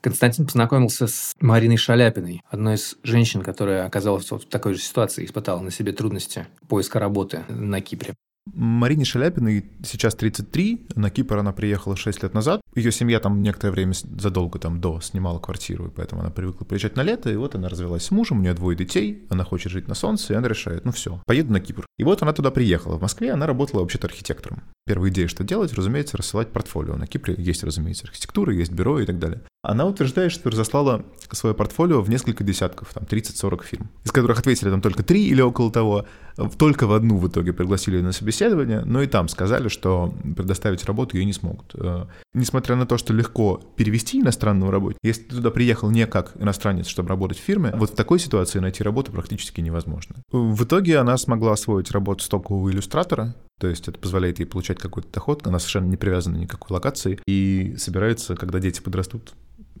Константин 0.00 0.46
познакомился 0.46 1.06
с 1.06 1.34
Мариной 1.40 1.76
Шаляпиной, 1.76 2.42
одной 2.48 2.76
из 2.76 2.96
женщин, 3.02 3.42
которая 3.42 3.84
оказалась 3.84 4.30
вот 4.30 4.44
в 4.44 4.48
такой 4.48 4.74
же 4.74 4.80
ситуации, 4.80 5.24
испытала 5.24 5.60
на 5.60 5.70
себе 5.70 5.92
трудности 5.92 6.46
поиска 6.68 6.98
работы 7.00 7.44
на 7.48 7.80
Кипре. 7.80 8.14
Марине 8.54 9.04
Шаляпиной 9.04 9.66
сейчас 9.84 10.14
33, 10.14 10.86
на 10.94 11.10
Кипр 11.10 11.38
она 11.38 11.52
приехала 11.52 11.96
6 11.96 12.22
лет 12.22 12.34
назад. 12.34 12.60
Ее 12.74 12.92
семья 12.92 13.20
там 13.20 13.42
некоторое 13.42 13.72
время 13.72 13.92
задолго 13.92 14.58
там 14.58 14.80
до 14.80 15.00
снимала 15.00 15.38
квартиру, 15.38 15.88
и 15.88 15.90
поэтому 15.90 16.22
она 16.22 16.30
привыкла 16.30 16.64
приезжать 16.64 16.96
на 16.96 17.02
лето, 17.02 17.30
и 17.30 17.36
вот 17.36 17.54
она 17.54 17.68
развелась 17.68 18.04
с 18.04 18.10
мужем, 18.10 18.38
у 18.38 18.42
нее 18.42 18.54
двое 18.54 18.76
детей, 18.76 19.26
она 19.28 19.44
хочет 19.44 19.72
жить 19.72 19.88
на 19.88 19.94
солнце, 19.94 20.32
и 20.32 20.36
она 20.36 20.48
решает, 20.48 20.84
ну 20.84 20.92
все, 20.92 21.20
поеду 21.26 21.52
на 21.52 21.60
Кипр. 21.60 21.84
И 21.98 22.04
вот 22.04 22.22
она 22.22 22.32
туда 22.32 22.50
приехала. 22.50 22.96
В 22.96 23.02
Москве 23.02 23.32
она 23.32 23.46
работала 23.46 23.80
вообще-то 23.80 24.06
архитектором. 24.06 24.62
Первая 24.86 25.10
идея, 25.10 25.28
что 25.28 25.44
делать, 25.44 25.72
разумеется, 25.74 26.16
рассылать 26.16 26.48
портфолио. 26.48 26.96
На 26.96 27.06
Кипре 27.06 27.34
есть, 27.36 27.62
разумеется, 27.64 28.06
архитектура, 28.06 28.54
есть 28.54 28.72
бюро 28.72 29.00
и 29.00 29.06
так 29.06 29.18
далее. 29.18 29.42
Она 29.62 29.86
утверждает, 29.86 30.30
что 30.30 30.50
разослала 30.50 31.04
свое 31.32 31.54
портфолио 31.54 32.00
в 32.00 32.08
несколько 32.08 32.44
десятков, 32.44 32.94
там 32.94 33.02
30-40 33.04 33.64
фирм, 33.64 33.90
из 34.04 34.12
которых 34.12 34.38
ответили 34.38 34.70
там 34.70 34.80
только 34.80 35.02
три 35.02 35.26
или 35.26 35.40
около 35.40 35.72
того. 35.72 36.06
Только 36.58 36.86
в 36.86 36.92
одну 36.92 37.16
в 37.16 37.26
итоге 37.26 37.52
пригласили 37.52 38.00
на 38.00 38.12
собеседование, 38.12 38.82
но 38.84 39.02
и 39.02 39.08
там 39.08 39.26
сказали, 39.28 39.66
что 39.66 40.14
предоставить 40.36 40.84
работу 40.84 41.16
ей 41.16 41.26
не 41.26 41.32
смогут. 41.32 41.74
Э, 41.74 42.06
несмотря 42.34 42.76
на 42.76 42.86
то, 42.86 42.96
что 42.96 43.12
легко 43.12 43.60
перевести 43.74 44.20
иностранного 44.20 44.70
работника, 44.70 45.00
если 45.02 45.24
ты 45.24 45.36
туда 45.36 45.50
приехал 45.50 45.90
не 45.90 46.06
как 46.06 46.34
иностранец, 46.38 46.86
чтобы 46.86 47.08
работать 47.08 47.38
в 47.38 47.42
фирме, 47.42 47.72
вот 47.74 47.90
в 47.90 47.94
такой 47.96 48.20
ситуации 48.20 48.60
найти 48.60 48.84
работу 48.84 49.10
практически 49.10 49.60
невозможно. 49.60 50.14
В 50.30 50.62
итоге 50.62 50.98
она 50.98 51.16
смогла 51.16 51.54
освоить 51.54 51.90
работу 51.90 52.22
стокового 52.22 52.70
иллюстратора, 52.70 53.34
то 53.58 53.66
есть 53.66 53.88
это 53.88 53.98
позволяет 53.98 54.38
ей 54.38 54.46
получать 54.46 54.78
какой-то 54.78 55.08
доход, 55.12 55.46
она 55.46 55.58
совершенно 55.58 55.86
не 55.86 55.96
привязана 55.96 56.36
ни 56.36 56.40
к 56.40 56.42
никакой 56.44 56.74
локации 56.74 57.20
и 57.26 57.74
собирается, 57.76 58.36
когда 58.36 58.60
дети 58.60 58.80
подрастут, 58.80 59.34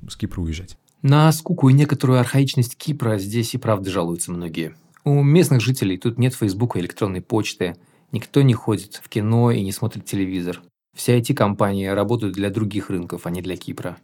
с 0.08 0.16
Кипра 0.16 0.40
уезжать. 0.40 0.76
На 1.02 1.30
скуку 1.30 1.68
и 1.68 1.72
некоторую 1.72 2.18
архаичность 2.18 2.76
Кипра 2.76 3.18
здесь 3.18 3.54
и 3.54 3.58
правда 3.58 3.90
жалуются 3.90 4.32
многие. 4.32 4.74
У 5.04 5.22
местных 5.22 5.60
жителей 5.60 5.96
тут 5.96 6.18
нет 6.18 6.34
Фейсбука 6.34 6.78
и 6.78 6.82
электронной 6.82 7.20
почты, 7.20 7.76
никто 8.10 8.42
не 8.42 8.54
ходит 8.54 9.00
в 9.02 9.08
кино 9.08 9.52
и 9.52 9.62
не 9.62 9.70
смотрит 9.70 10.04
телевизор. 10.04 10.60
Все 10.96 11.16
эти 11.16 11.32
компании 11.32 11.86
работают 11.86 12.34
для 12.34 12.50
других 12.50 12.90
рынков, 12.90 13.26
а 13.26 13.30
не 13.30 13.40
для 13.40 13.56
Кипра. 13.56 13.98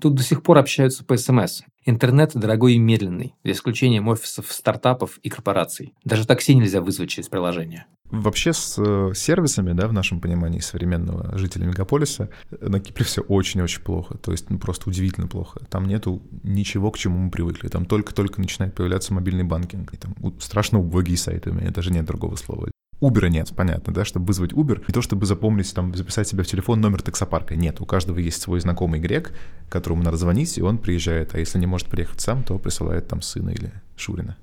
Тут 0.00 0.14
до 0.14 0.22
сих 0.22 0.42
пор 0.42 0.58
общаются 0.58 1.04
по 1.04 1.16
СМС. 1.16 1.62
Интернет 1.84 2.32
дорогой 2.34 2.74
и 2.74 2.78
медленный, 2.78 3.34
за 3.44 3.52
исключением 3.52 4.08
офисов 4.08 4.52
стартапов 4.52 5.18
и 5.22 5.28
корпораций. 5.28 5.94
Даже 6.04 6.26
такси 6.26 6.54
нельзя 6.54 6.80
вызвать 6.80 7.10
через 7.10 7.28
приложение. 7.28 7.86
Вообще 8.10 8.52
с 8.54 8.76
э, 8.78 9.12
сервисами, 9.14 9.72
да, 9.72 9.86
в 9.86 9.92
нашем 9.92 10.20
понимании 10.20 10.60
современного 10.60 11.36
жителя 11.36 11.66
мегаполиса, 11.66 12.30
на 12.60 12.80
Кипре 12.80 13.04
все 13.04 13.20
очень-очень 13.20 13.82
плохо. 13.82 14.16
То 14.18 14.32
есть 14.32 14.48
ну, 14.48 14.58
просто 14.58 14.88
удивительно 14.88 15.26
плохо. 15.26 15.60
Там 15.68 15.86
нету 15.86 16.22
ничего, 16.42 16.90
к 16.90 16.96
чему 16.96 17.18
мы 17.18 17.30
привыкли. 17.30 17.68
Там 17.68 17.84
только-только 17.84 18.40
начинает 18.40 18.74
появляться 18.74 19.12
мобильный 19.12 19.44
банкинг. 19.44 19.92
И 19.92 19.96
там 19.98 20.14
страшно 20.40 20.78
убогие 20.78 21.18
сайты, 21.18 21.50
у 21.50 21.54
меня 21.54 21.70
даже 21.70 21.90
нет 21.90 22.06
другого 22.06 22.36
слова. 22.36 22.70
Убера 23.00 23.28
нет, 23.28 23.52
понятно, 23.54 23.94
да, 23.94 24.04
чтобы 24.04 24.26
вызвать 24.26 24.52
Uber, 24.52 24.82
не 24.88 24.92
то 24.92 25.02
чтобы 25.02 25.24
запомнить, 25.24 25.72
там, 25.72 25.94
записать 25.94 26.26
себе 26.26 26.42
в 26.42 26.48
телефон 26.48 26.80
номер 26.80 27.00
таксопарка, 27.00 27.54
нет, 27.54 27.80
у 27.80 27.86
каждого 27.86 28.18
есть 28.18 28.42
свой 28.42 28.58
знакомый 28.60 28.98
грек, 28.98 29.32
которому 29.68 30.02
надо 30.02 30.16
звонить, 30.16 30.58
и 30.58 30.62
он 30.62 30.78
приезжает, 30.78 31.34
а 31.34 31.38
если 31.38 31.58
не 31.58 31.66
может 31.66 31.86
приехать 31.88 32.20
сам, 32.20 32.42
то 32.42 32.58
присылает 32.58 33.06
там 33.06 33.22
сына 33.22 33.50
или 33.50 33.72
Шурина. 33.96 34.36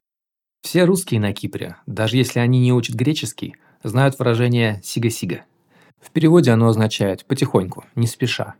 Все 0.62 0.86
русские 0.86 1.20
на 1.20 1.34
Кипре, 1.34 1.76
даже 1.86 2.16
если 2.16 2.40
они 2.40 2.62
не 2.62 2.72
учат 2.72 2.96
греческий, 2.96 3.56
знают 3.84 4.18
выражение 4.18 4.80
«сига-сига». 4.84 5.42
В 6.02 6.12
переводе 6.12 6.52
оно 6.52 6.70
означает 6.70 7.26
«потихоньку, 7.26 7.84
не 7.96 8.08
спеша». 8.08 8.56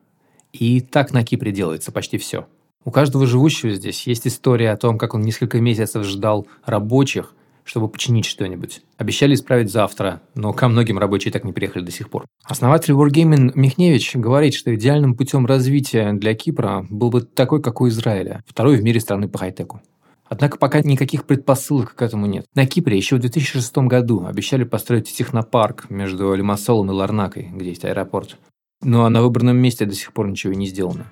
И 0.52 0.82
так 0.82 1.14
на 1.14 1.24
Кипре 1.24 1.52
делается 1.52 1.92
почти 1.92 2.18
все. 2.18 2.48
У 2.84 2.92
каждого 2.92 3.26
живущего 3.26 3.72
здесь 3.74 4.06
есть 4.08 4.28
история 4.28 4.72
о 4.72 4.78
том, 4.78 4.98
как 4.98 5.14
он 5.14 5.22
несколько 5.22 5.62
месяцев 5.62 6.06
ждал 6.06 6.48
рабочих– 6.66 7.34
чтобы 7.66 7.90
починить 7.90 8.26
что-нибудь. 8.26 8.82
Обещали 8.98 9.34
исправить 9.34 9.72
завтра, 9.72 10.22
но 10.36 10.54
ко 10.54 10.70
многим 10.70 10.98
рабочие 10.98 11.32
так 11.34 11.44
не 11.44 11.52
приехали 11.52 11.84
до 11.84 11.92
сих 11.92 12.10
пор. 12.10 12.26
Основатель 12.46 12.94
Wargaming 12.94 13.52
Михневич 13.56 14.16
говорит, 14.16 14.54
что 14.54 14.74
идеальным 14.74 15.16
путем 15.16 15.46
развития 15.46 16.14
для 16.14 16.36
Кипра 16.36 16.86
был 16.90 17.10
бы 17.10 17.22
такой, 17.22 17.62
как 17.62 17.82
у 17.82 17.88
Израиля, 17.90 18.44
второй 18.48 18.78
в 18.78 18.84
мире 18.84 19.00
страны 19.02 19.28
по 19.28 19.40
хай-теку. 19.40 19.82
Однако 20.28 20.58
пока 20.58 20.82
никаких 20.82 21.26
предпосылок 21.26 21.96
к 21.96 22.02
этому 22.02 22.26
нет. 22.26 22.46
На 22.56 22.66
Кипре 22.66 22.98
еще 22.98 23.18
в 23.18 23.20
2006 23.20 23.78
году 23.80 24.26
обещали 24.26 24.64
построить 24.64 25.12
технопарк 25.12 25.90
между 25.90 26.34
Лимассолом 26.34 26.90
и 26.92 26.94
Ларнакой, 26.94 27.50
где 27.54 27.70
есть 27.70 27.86
аэропорт. 27.86 28.38
Но 28.82 29.08
на 29.10 29.22
выбранном 29.22 29.58
месте 29.58 29.86
до 29.86 29.94
сих 29.94 30.14
пор 30.14 30.28
ничего 30.28 30.54
не 30.54 30.68
сделано. 30.68 31.12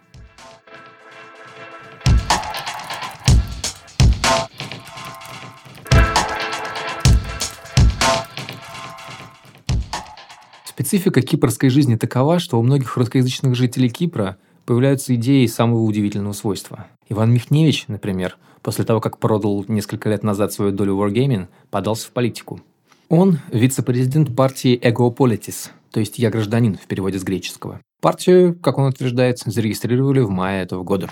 Специфика 10.83 11.21
кипрской 11.21 11.69
жизни 11.69 11.95
такова, 11.95 12.39
что 12.39 12.59
у 12.59 12.61
многих 12.61 12.97
русскоязычных 12.97 13.55
жителей 13.55 13.87
Кипра 13.87 14.35
появляются 14.65 15.15
идеи 15.15 15.45
самого 15.45 15.83
удивительного 15.83 16.33
свойства. 16.33 16.87
Иван 17.07 17.31
Михневич, 17.31 17.85
например, 17.87 18.35
после 18.61 18.83
того, 18.83 18.99
как 18.99 19.17
продал 19.17 19.63
несколько 19.69 20.09
лет 20.09 20.23
назад 20.23 20.51
свою 20.51 20.73
долю 20.73 20.97
Wargaming, 20.97 21.47
подался 21.71 22.07
в 22.07 22.11
политику. 22.11 22.59
Он 23.07 23.39
вице-президент 23.49 24.35
партии 24.35 24.77
Эгополитис, 24.81 25.71
то 25.89 26.01
есть 26.01 26.19
«Я 26.19 26.29
гражданин» 26.29 26.75
в 26.75 26.85
переводе 26.85 27.17
с 27.17 27.23
греческого. 27.23 27.79
Партию, 28.01 28.53
как 28.53 28.77
он 28.77 28.87
утверждает, 28.87 29.39
зарегистрировали 29.39 30.19
в 30.19 30.31
мае 30.31 30.63
этого 30.63 30.83
года. 30.83 31.09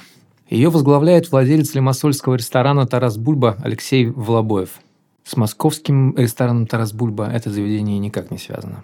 Ее 0.49 0.69
возглавляет 0.69 1.31
владелец 1.31 1.73
лимассольского 1.75 2.35
ресторана 2.35 2.87
«Тарас 2.87 3.17
Бульба» 3.17 3.55
Алексей 3.63 4.07
Волобоев. 4.07 4.81
С 5.23 5.37
московским 5.37 6.13
рестораном 6.17 6.67
«Тарас 6.67 6.91
Бульба» 6.91 7.31
это 7.31 7.49
заведение 7.49 7.99
никак 7.99 8.31
не 8.31 8.37
связано. 8.37 8.83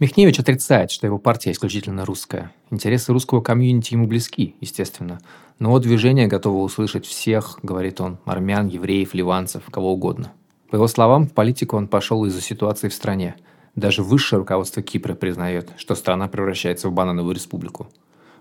Михневич 0.00 0.40
отрицает, 0.40 0.90
что 0.90 1.06
его 1.06 1.18
партия 1.18 1.52
исключительно 1.52 2.06
русская. 2.06 2.52
Интересы 2.70 3.12
русского 3.12 3.42
комьюнити 3.42 3.92
ему 3.92 4.06
близки, 4.06 4.56
естественно. 4.58 5.20
Но 5.58 5.78
движение 5.78 6.26
готово 6.26 6.62
услышать 6.62 7.04
всех, 7.04 7.58
говорит 7.62 8.00
он, 8.00 8.18
армян, 8.24 8.66
евреев, 8.66 9.12
ливанцев, 9.12 9.64
кого 9.70 9.92
угодно. 9.92 10.32
По 10.70 10.76
его 10.76 10.86
словам, 10.86 11.26
в 11.26 11.34
политику 11.34 11.76
он 11.76 11.86
пошел 11.86 12.24
из-за 12.24 12.40
ситуации 12.40 12.88
в 12.88 12.94
стране. 12.94 13.36
Даже 13.76 14.02
высшее 14.02 14.38
руководство 14.38 14.82
Кипра 14.82 15.14
признает, 15.14 15.68
что 15.76 15.94
страна 15.94 16.28
превращается 16.28 16.88
в 16.88 16.92
банановую 16.92 17.34
республику. 17.34 17.90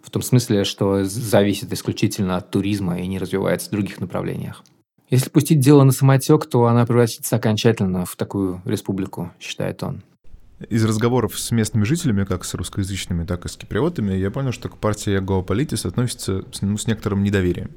В 0.02 0.12
том 0.12 0.22
смысле, 0.22 0.63
что 0.63 1.04
зависит 1.04 1.74
исключительно 1.74 2.38
от 2.38 2.52
туризма 2.52 3.02
и 3.02 3.06
не 3.06 3.19
развивается 3.19 3.67
в 3.67 3.72
других 3.72 4.00
направлениях. 4.00 4.63
Если 5.10 5.30
пустить 5.30 5.60
дело 5.60 5.84
на 5.84 5.91
самотек, 5.91 6.45
то 6.45 6.67
она 6.67 6.86
превратится 6.86 7.36
окончательно 7.36 8.06
в 8.06 8.15
такую 8.15 8.62
республику, 8.63 9.32
считает 9.41 9.84
он. 9.84 10.04
Из 10.67 10.84
разговоров 10.84 11.39
с 11.39 11.52
местными 11.52 11.86
жителями, 11.86 12.26
как 12.26 12.43
с 12.43 12.54
русскоязычными, 12.54 13.26
так 13.26 13.45
и 13.45 13.50
с 13.50 13.56
киприотами, 13.56 14.13
я 14.13 14.30
понял, 14.30 14.52
что 14.52 14.67
к 14.67 14.78
партии 14.78 15.12
Ягоа 15.12 15.41
Политис 15.41 15.86
относится 15.86 16.43
с, 16.52 16.62
ну, 16.62 16.78
с 16.78 16.86
некоторым 16.86 17.24
недоверием. 17.24 17.72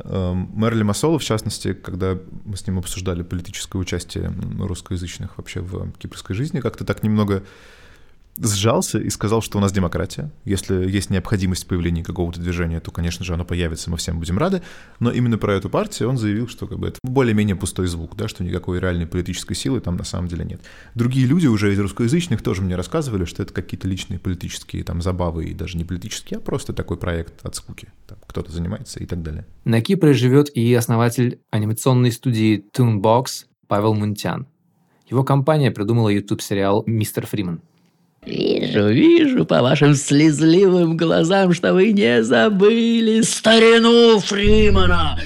Эм, 0.00 0.50
мэр 0.54 0.74
Лимассола, 0.74 1.18
в 1.18 1.24
частности, 1.24 1.72
когда 1.72 2.18
мы 2.44 2.56
с 2.56 2.66
ним 2.66 2.78
обсуждали 2.78 3.22
политическое 3.22 3.78
участие 3.78 4.32
русскоязычных 4.58 5.38
вообще 5.38 5.60
в 5.60 5.92
кипрской 5.92 6.36
жизни, 6.36 6.60
как-то 6.60 6.84
так 6.84 7.02
немного 7.02 7.44
сжался 8.38 8.98
и 8.98 9.10
сказал, 9.10 9.42
что 9.42 9.58
у 9.58 9.60
нас 9.60 9.72
демократия. 9.72 10.30
Если 10.44 10.88
есть 10.88 11.10
необходимость 11.10 11.66
появления 11.66 12.02
какого-то 12.02 12.40
движения, 12.40 12.80
то, 12.80 12.90
конечно 12.90 13.24
же, 13.24 13.34
оно 13.34 13.44
появится, 13.44 13.90
мы 13.90 13.96
всем 13.96 14.18
будем 14.18 14.38
рады. 14.38 14.62
Но 15.00 15.10
именно 15.10 15.38
про 15.38 15.54
эту 15.54 15.68
партию 15.68 16.08
он 16.08 16.18
заявил, 16.18 16.48
что 16.48 16.66
как 16.66 16.78
бы, 16.78 16.88
это 16.88 16.98
более-менее 17.02 17.56
пустой 17.56 17.86
звук, 17.86 18.16
да, 18.16 18.28
что 18.28 18.42
никакой 18.44 18.80
реальной 18.80 19.06
политической 19.06 19.54
силы 19.54 19.80
там 19.80 19.96
на 19.96 20.04
самом 20.04 20.28
деле 20.28 20.44
нет. 20.44 20.60
Другие 20.94 21.26
люди 21.26 21.46
уже 21.46 21.72
из 21.72 21.78
русскоязычных 21.78 22.42
тоже 22.42 22.62
мне 22.62 22.76
рассказывали, 22.76 23.24
что 23.24 23.42
это 23.42 23.52
какие-то 23.52 23.86
личные 23.86 24.18
политические 24.18 24.84
там 24.84 25.02
забавы 25.02 25.46
и 25.46 25.54
даже 25.54 25.76
не 25.76 25.84
политические, 25.84 26.38
а 26.38 26.40
просто 26.40 26.72
такой 26.72 26.96
проект 26.96 27.44
от 27.44 27.54
скуки. 27.54 27.88
Там 28.06 28.18
кто-то 28.26 28.50
занимается 28.50 29.00
и 29.00 29.06
так 29.06 29.22
далее. 29.22 29.46
На 29.64 29.80
Кипре 29.80 30.14
живет 30.14 30.48
и 30.56 30.72
основатель 30.74 31.40
анимационной 31.50 32.12
студии 32.12 32.64
Toonbox 32.74 33.46
Павел 33.68 33.94
Мунтян. 33.94 34.46
Его 35.08 35.24
компания 35.24 35.70
придумала 35.70 36.08
YouTube-сериал 36.08 36.84
«Мистер 36.86 37.26
Фриман». 37.26 37.60
Вижу, 38.24 38.88
вижу 38.88 39.44
по 39.44 39.62
вашим 39.62 39.94
слезливым 39.94 40.96
глазам, 40.96 41.52
что 41.52 41.74
вы 41.74 41.92
не 41.92 42.22
забыли 42.22 43.20
старину 43.22 44.20
Фримана. 44.20 45.18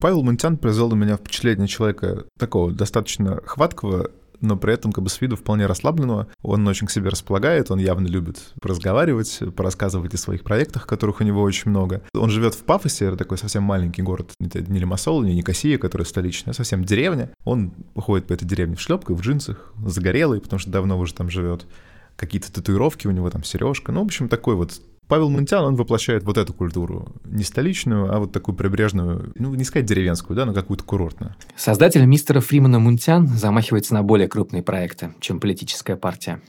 Павел 0.00 0.22
Мунтян 0.22 0.56
произвел 0.56 0.88
на 0.90 0.94
меня 0.94 1.16
впечатление 1.16 1.66
человека 1.66 2.26
такого 2.38 2.70
достаточно 2.70 3.40
хваткого, 3.44 4.10
но 4.40 4.56
при 4.56 4.74
этом 4.74 4.92
как 4.92 5.02
бы 5.02 5.10
с 5.10 5.20
виду 5.20 5.34
вполне 5.34 5.66
расслабленного. 5.66 6.28
Он 6.42 6.66
очень 6.68 6.86
к 6.86 6.90
себе 6.90 7.08
располагает, 7.08 7.70
он 7.70 7.78
явно 7.78 8.06
любит 8.06 8.52
разговаривать, 8.62 9.40
порассказывать 9.56 10.14
о 10.14 10.18
своих 10.18 10.44
проектах, 10.44 10.86
которых 10.86 11.20
у 11.20 11.24
него 11.24 11.42
очень 11.42 11.70
много. 11.70 12.02
Он 12.14 12.30
живет 12.30 12.54
в 12.54 12.62
Пафосе, 12.62 13.06
это 13.06 13.16
такой 13.16 13.38
совсем 13.38 13.64
маленький 13.64 14.02
город, 14.02 14.30
не 14.38 14.78
Лимассол, 14.78 15.22
не 15.22 15.34
Никосия, 15.34 15.78
которая 15.78 16.06
столичная, 16.06 16.52
а 16.52 16.54
совсем 16.54 16.84
деревня. 16.84 17.30
Он 17.44 17.72
ходит 17.96 18.26
по 18.26 18.32
этой 18.34 18.44
деревне 18.44 18.76
в 18.76 18.80
шлепках, 18.80 19.16
в 19.16 19.22
джинсах, 19.22 19.72
загорелый, 19.84 20.40
потому 20.40 20.60
что 20.60 20.70
давно 20.70 20.98
уже 20.98 21.14
там 21.14 21.30
живет. 21.30 21.66
Какие-то 22.16 22.52
татуировки 22.52 23.06
у 23.06 23.10
него 23.10 23.30
там, 23.30 23.44
сережка. 23.44 23.92
Ну, 23.92 24.02
в 24.02 24.04
общем, 24.04 24.28
такой 24.28 24.54
вот 24.54 24.80
Павел 25.06 25.28
Мунтян, 25.28 25.64
он 25.64 25.76
воплощает 25.76 26.24
вот 26.24 26.38
эту 26.38 26.54
культуру. 26.54 27.12
Не 27.24 27.44
столичную, 27.44 28.14
а 28.14 28.18
вот 28.18 28.32
такую 28.32 28.54
прибрежную, 28.56 29.32
ну, 29.34 29.54
не 29.54 29.64
сказать 29.64 29.86
деревенскую, 29.86 30.36
да, 30.36 30.46
но 30.46 30.54
какую-то 30.54 30.84
курортную. 30.84 31.34
Создатель 31.56 32.04
мистера 32.06 32.40
Фримана 32.40 32.78
Мунтян 32.78 33.26
замахивается 33.28 33.94
на 33.94 34.02
более 34.02 34.28
крупные 34.28 34.62
проекты, 34.62 35.12
чем 35.20 35.40
политическая 35.40 35.96
партия. 35.96 36.40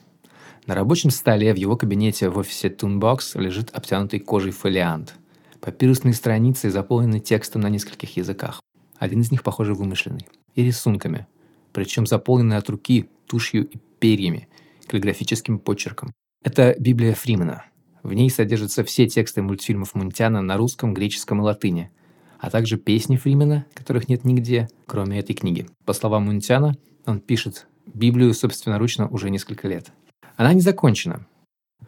На 0.68 0.74
рабочем 0.74 1.10
столе 1.10 1.54
в 1.54 1.58
его 1.58 1.76
кабинете 1.76 2.30
в 2.30 2.38
офисе 2.38 2.70
Toonbox 2.70 3.40
лежит 3.40 3.72
обтянутый 3.72 4.20
кожей 4.20 4.52
фолиант. 4.52 5.16
Папирусные 5.60 6.14
страницы 6.14 6.70
заполнены 6.70 7.20
текстом 7.20 7.62
на 7.62 7.70
нескольких 7.70 8.18
языках. 8.18 8.62
Один 8.98 9.22
из 9.22 9.32
них, 9.32 9.44
похоже, 9.44 9.74
вымышленный. 9.74 10.28
И 10.56 10.64
рисунками. 10.64 11.28
Причем 11.74 12.08
заполнены 12.08 12.54
от 12.54 12.70
руки 12.70 13.10
тушью 13.28 13.68
и 13.68 13.78
перьями, 14.00 14.48
каллиграфическим 14.88 15.60
почерком. 15.60 16.14
Это 16.44 16.76
Библия 16.80 17.14
Фримана– 17.14 17.66
в 18.06 18.14
ней 18.14 18.30
содержатся 18.30 18.84
все 18.84 19.08
тексты 19.08 19.42
мультфильмов 19.42 19.96
Мунтяна 19.96 20.44
на 20.44 20.58
русском, 20.58 20.94
греческом 20.94 21.40
и 21.40 21.44
латыни, 21.44 21.90
а 22.40 22.52
также 22.52 22.78
песни 22.78 23.18
Фримена, 23.18 23.66
которых 23.74 24.08
нет 24.10 24.24
нигде, 24.24 24.70
кроме 24.86 25.18
этой 25.18 25.34
книги. 25.34 25.66
По 25.86 25.94
словам 25.94 26.26
Мунтяна, 26.26 26.76
он 27.08 27.20
пишет 27.20 27.66
Библию 27.92 28.36
собственноручно 28.36 29.08
уже 29.08 29.32
несколько 29.32 29.68
лет. 29.68 29.92
Она 30.38 30.54
не 30.54 30.62
закончена. 30.62 31.26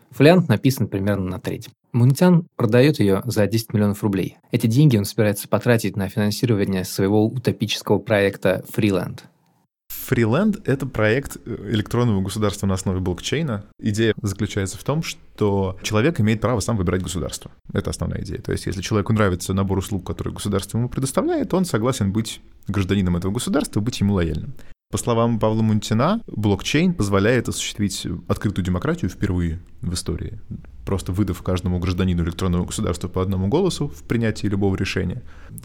Фолиант 0.09 0.49
написан 0.49 0.87
примерно 0.87 1.29
на 1.29 1.39
треть. 1.39 1.69
Мунтян 1.91 2.47
продает 2.55 2.99
ее 2.99 3.21
за 3.25 3.45
10 3.45 3.73
миллионов 3.73 4.01
рублей. 4.01 4.37
Эти 4.49 4.65
деньги 4.65 4.97
он 4.97 5.05
собирается 5.05 5.47
потратить 5.47 5.95
на 5.95 6.09
финансирование 6.09 6.83
своего 6.83 7.27
утопического 7.27 7.99
проекта 7.99 8.65
«Фриленд», 8.69 9.25
Freeland— 10.07 10.61
это 10.65 10.85
проект 10.85 11.37
э, 11.45 11.69
электронного 11.71 12.21
государства 12.21 12.65
на 12.67 12.75
основе 12.75 12.99
блокчейна. 12.99 13.65
Идея 13.79 14.13
заключается 14.21 14.77
в 14.77 14.83
том, 14.83 15.03
что 15.03 15.77
человек 15.81 16.19
имеет 16.21 16.39
право 16.39 16.59
сам 16.59 16.77
выбирать 16.77 17.03
государство. 17.03 17.51
Это 17.73 17.89
основная 17.89 18.21
идея. 18.21 18.41
То 18.41 18.51
есть, 18.51 18.65
если 18.65 18.81
человеку 18.81 19.13
нравится 19.13 19.53
набор 19.53 19.79
услуг, 19.79 20.05
который 20.05 20.33
государство 20.33 20.77
ему 20.77 20.89
предоставляет, 20.89 21.53
он 21.53 21.65
согласен 21.65 22.11
быть 22.11 22.41
гражданином 22.67 23.17
этого 23.17 23.31
государства, 23.31 23.81
быть 23.81 23.99
ему 23.99 24.13
лояльным. 24.13 24.53
По 24.89 24.97
словам 24.97 25.37
Павла 25.37 25.61
Мунтина, 25.63 26.21
блокчейн 26.27 26.93
позволяет 26.93 27.49
осуществить 27.49 28.07
открытую 28.29 28.63
демократию 28.63 29.11
впервые 29.11 29.59
в 29.81 29.93
истории, 29.93 30.39
просто 30.85 31.11
выдав 31.11 31.41
каждому 31.41 31.77
гражданину 31.79 32.23
электронного 32.23 32.65
государства 32.65 33.09
по 33.09 33.21
одному 33.21 33.49
голосу 33.49 33.89
в 33.89 34.03
принятии 34.03 34.47
любого 34.47 34.77
решения, 34.77 35.23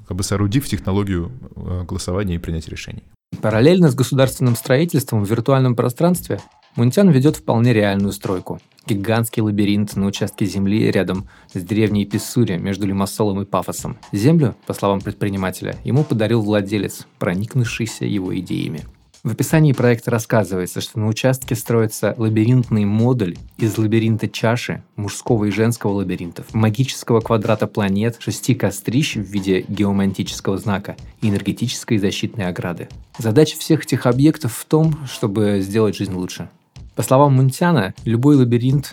как 0.08 0.16
бы 0.16 0.24
соорудив 0.24 0.66
технологию 0.66 1.30
э, 1.54 1.84
голосования 1.84 2.34
и 2.34 2.38
принятия 2.38 2.72
решений. 2.72 3.04
Параллельно 3.40 3.92
с 3.92 3.94
государственным 3.94 4.56
строительством 4.56 5.22
в 5.22 5.30
виртуальном 5.30 5.76
пространстве 5.76 6.40
Мунтян 6.74 7.08
ведет 7.10 7.36
вполне 7.36 7.72
реальную 7.72 8.12
стройку. 8.12 8.60
Гигантский 8.88 9.40
лабиринт 9.40 9.94
на 9.94 10.06
участке 10.06 10.46
земли 10.46 10.90
рядом 10.90 11.28
с 11.54 11.60
древней 11.62 12.06
Писсури 12.06 12.56
между 12.56 12.88
Лимассолом 12.88 13.40
и 13.40 13.44
Пафосом. 13.44 13.98
Землю, 14.10 14.56
по 14.66 14.74
словам 14.74 15.00
предпринимателя, 15.00 15.76
ему 15.84 16.02
подарил 16.02 16.42
владелец, 16.42 17.06
проникнувшийся 17.20 18.04
его 18.04 18.36
идеями. 18.36 18.84
В 19.24 19.30
описании 19.30 19.70
проекта 19.72 20.10
рассказывается, 20.10 20.80
что 20.80 20.98
на 20.98 21.06
участке 21.06 21.54
строится 21.54 22.12
лабиринтный 22.18 22.84
модуль 22.84 23.36
из 23.56 23.78
лабиринта 23.78 24.28
чаши, 24.28 24.82
мужского 24.96 25.44
и 25.44 25.52
женского 25.52 25.92
лабиринтов, 25.92 26.52
магического 26.54 27.20
квадрата 27.20 27.68
планет, 27.68 28.16
шести 28.18 28.56
кострищ 28.56 29.14
в 29.14 29.20
виде 29.20 29.64
геомантического 29.68 30.58
знака 30.58 30.96
и 31.20 31.28
энергетической 31.28 31.98
защитной 31.98 32.48
ограды. 32.48 32.88
Задача 33.16 33.56
всех 33.56 33.84
этих 33.84 34.06
объектов 34.06 34.56
в 34.56 34.64
том, 34.64 34.98
чтобы 35.06 35.60
сделать 35.60 35.94
жизнь 35.94 36.14
лучше. 36.14 36.50
По 36.96 37.02
словам 37.02 37.34
Мунтяна, 37.36 37.94
любой 38.04 38.34
лабиринт 38.34 38.92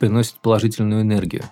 приносит 0.00 0.40
положительную 0.40 1.02
энергию. 1.02 1.44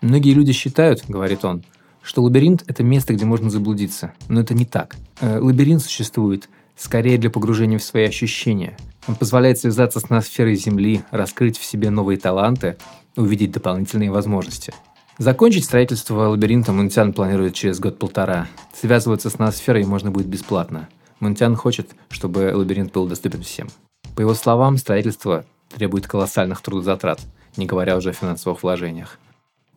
Многие 0.00 0.34
люди 0.34 0.52
считают, 0.52 1.04
говорит 1.06 1.44
он, 1.44 1.62
что 2.02 2.24
лабиринт– 2.24 2.64
это 2.66 2.82
место, 2.82 3.14
где 3.14 3.24
можно 3.24 3.50
заблудиться. 3.50 4.14
Но 4.26 4.40
это 4.40 4.52
не 4.52 4.64
так. 4.64 4.96
Э, 5.20 5.38
лабиринт 5.38 5.82
существует 5.82 6.48
скорее 6.78 7.18
для 7.18 7.28
погружения 7.28 7.78
в 7.78 7.82
свои 7.82 8.04
ощущения. 8.04 8.76
Он 9.06 9.16
позволяет 9.16 9.58
связаться 9.58 10.00
с 10.00 10.08
ноосферой 10.08 10.54
Земли, 10.54 11.02
раскрыть 11.10 11.58
в 11.58 11.64
себе 11.64 11.90
новые 11.90 12.18
таланты, 12.18 12.76
увидеть 13.16 13.52
дополнительные 13.52 14.10
возможности. 14.10 14.72
Закончить 15.18 15.64
строительство 15.64 16.28
лабиринта 16.28 16.72
Мунтян 16.72 17.12
планирует 17.12 17.54
через 17.54 17.80
год-полтора. 17.80 18.46
Связываться 18.72 19.30
с 19.30 19.38
ноосферой 19.38 19.84
можно 19.84 20.12
будет 20.12 20.28
бесплатно. 20.28 20.88
Мунтян 21.18 21.56
хочет, 21.56 21.90
чтобы 22.08 22.52
лабиринт 22.54 22.92
был 22.92 23.06
доступен 23.06 23.42
всем. 23.42 23.68
По 24.14 24.20
его 24.20 24.34
словам, 24.34 24.76
строительство 24.76 25.44
требует 25.74 26.06
колоссальных 26.06 26.60
трудозатрат, 26.60 27.20
не 27.56 27.66
говоря 27.66 27.96
уже 27.96 28.10
о 28.10 28.12
финансовых 28.12 28.62
вложениях. 28.62 29.18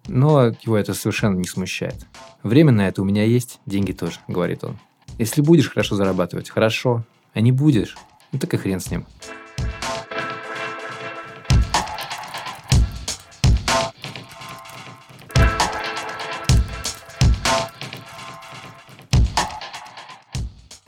Но 0.07 0.47
его 0.61 0.77
это 0.77 0.93
совершенно 0.93 1.37
не 1.37 1.47
смущает. 1.47 2.05
Время 2.43 2.71
на 2.71 2.87
это 2.87 3.01
у 3.01 3.05
меня 3.05 3.23
есть, 3.23 3.59
деньги 3.65 3.93
тоже, 3.93 4.19
говорит 4.27 4.63
он. 4.63 4.77
Если 5.17 5.41
будешь 5.41 5.69
хорошо 5.69 5.95
зарабатывать, 5.95 6.49
хорошо. 6.49 7.03
А 7.33 7.41
не 7.41 7.51
будешь, 7.51 7.95
ну 8.31 8.39
так 8.39 8.53
и 8.53 8.57
хрен 8.57 8.79
с 8.79 8.91
ним. 8.91 9.05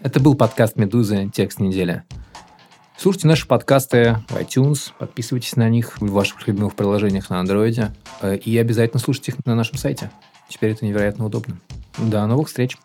Это 0.01 0.19
был 0.19 0.35
подкаст 0.35 0.75
«Медузы. 0.75 1.29
Текст 1.33 1.59
недели». 1.59 2.03
Слушайте 2.97 3.27
наши 3.27 3.47
подкасты 3.47 4.17
в 4.29 4.35
iTunes, 4.37 4.91
подписывайтесь 4.97 5.55
на 5.55 5.67
них 5.67 5.99
в 5.99 6.11
ваших 6.11 6.47
любимых 6.47 6.75
приложениях 6.75 7.29
на 7.29 7.41
Android 7.41 7.91
э, 8.21 8.37
и 8.37 8.57
обязательно 8.57 8.99
слушайте 8.99 9.31
их 9.31 9.45
на 9.45 9.55
нашем 9.55 9.77
сайте. 9.77 10.11
Теперь 10.47 10.71
это 10.71 10.85
невероятно 10.85 11.25
удобно. 11.25 11.57
До 11.97 12.25
новых 12.27 12.47
встреч! 12.47 12.77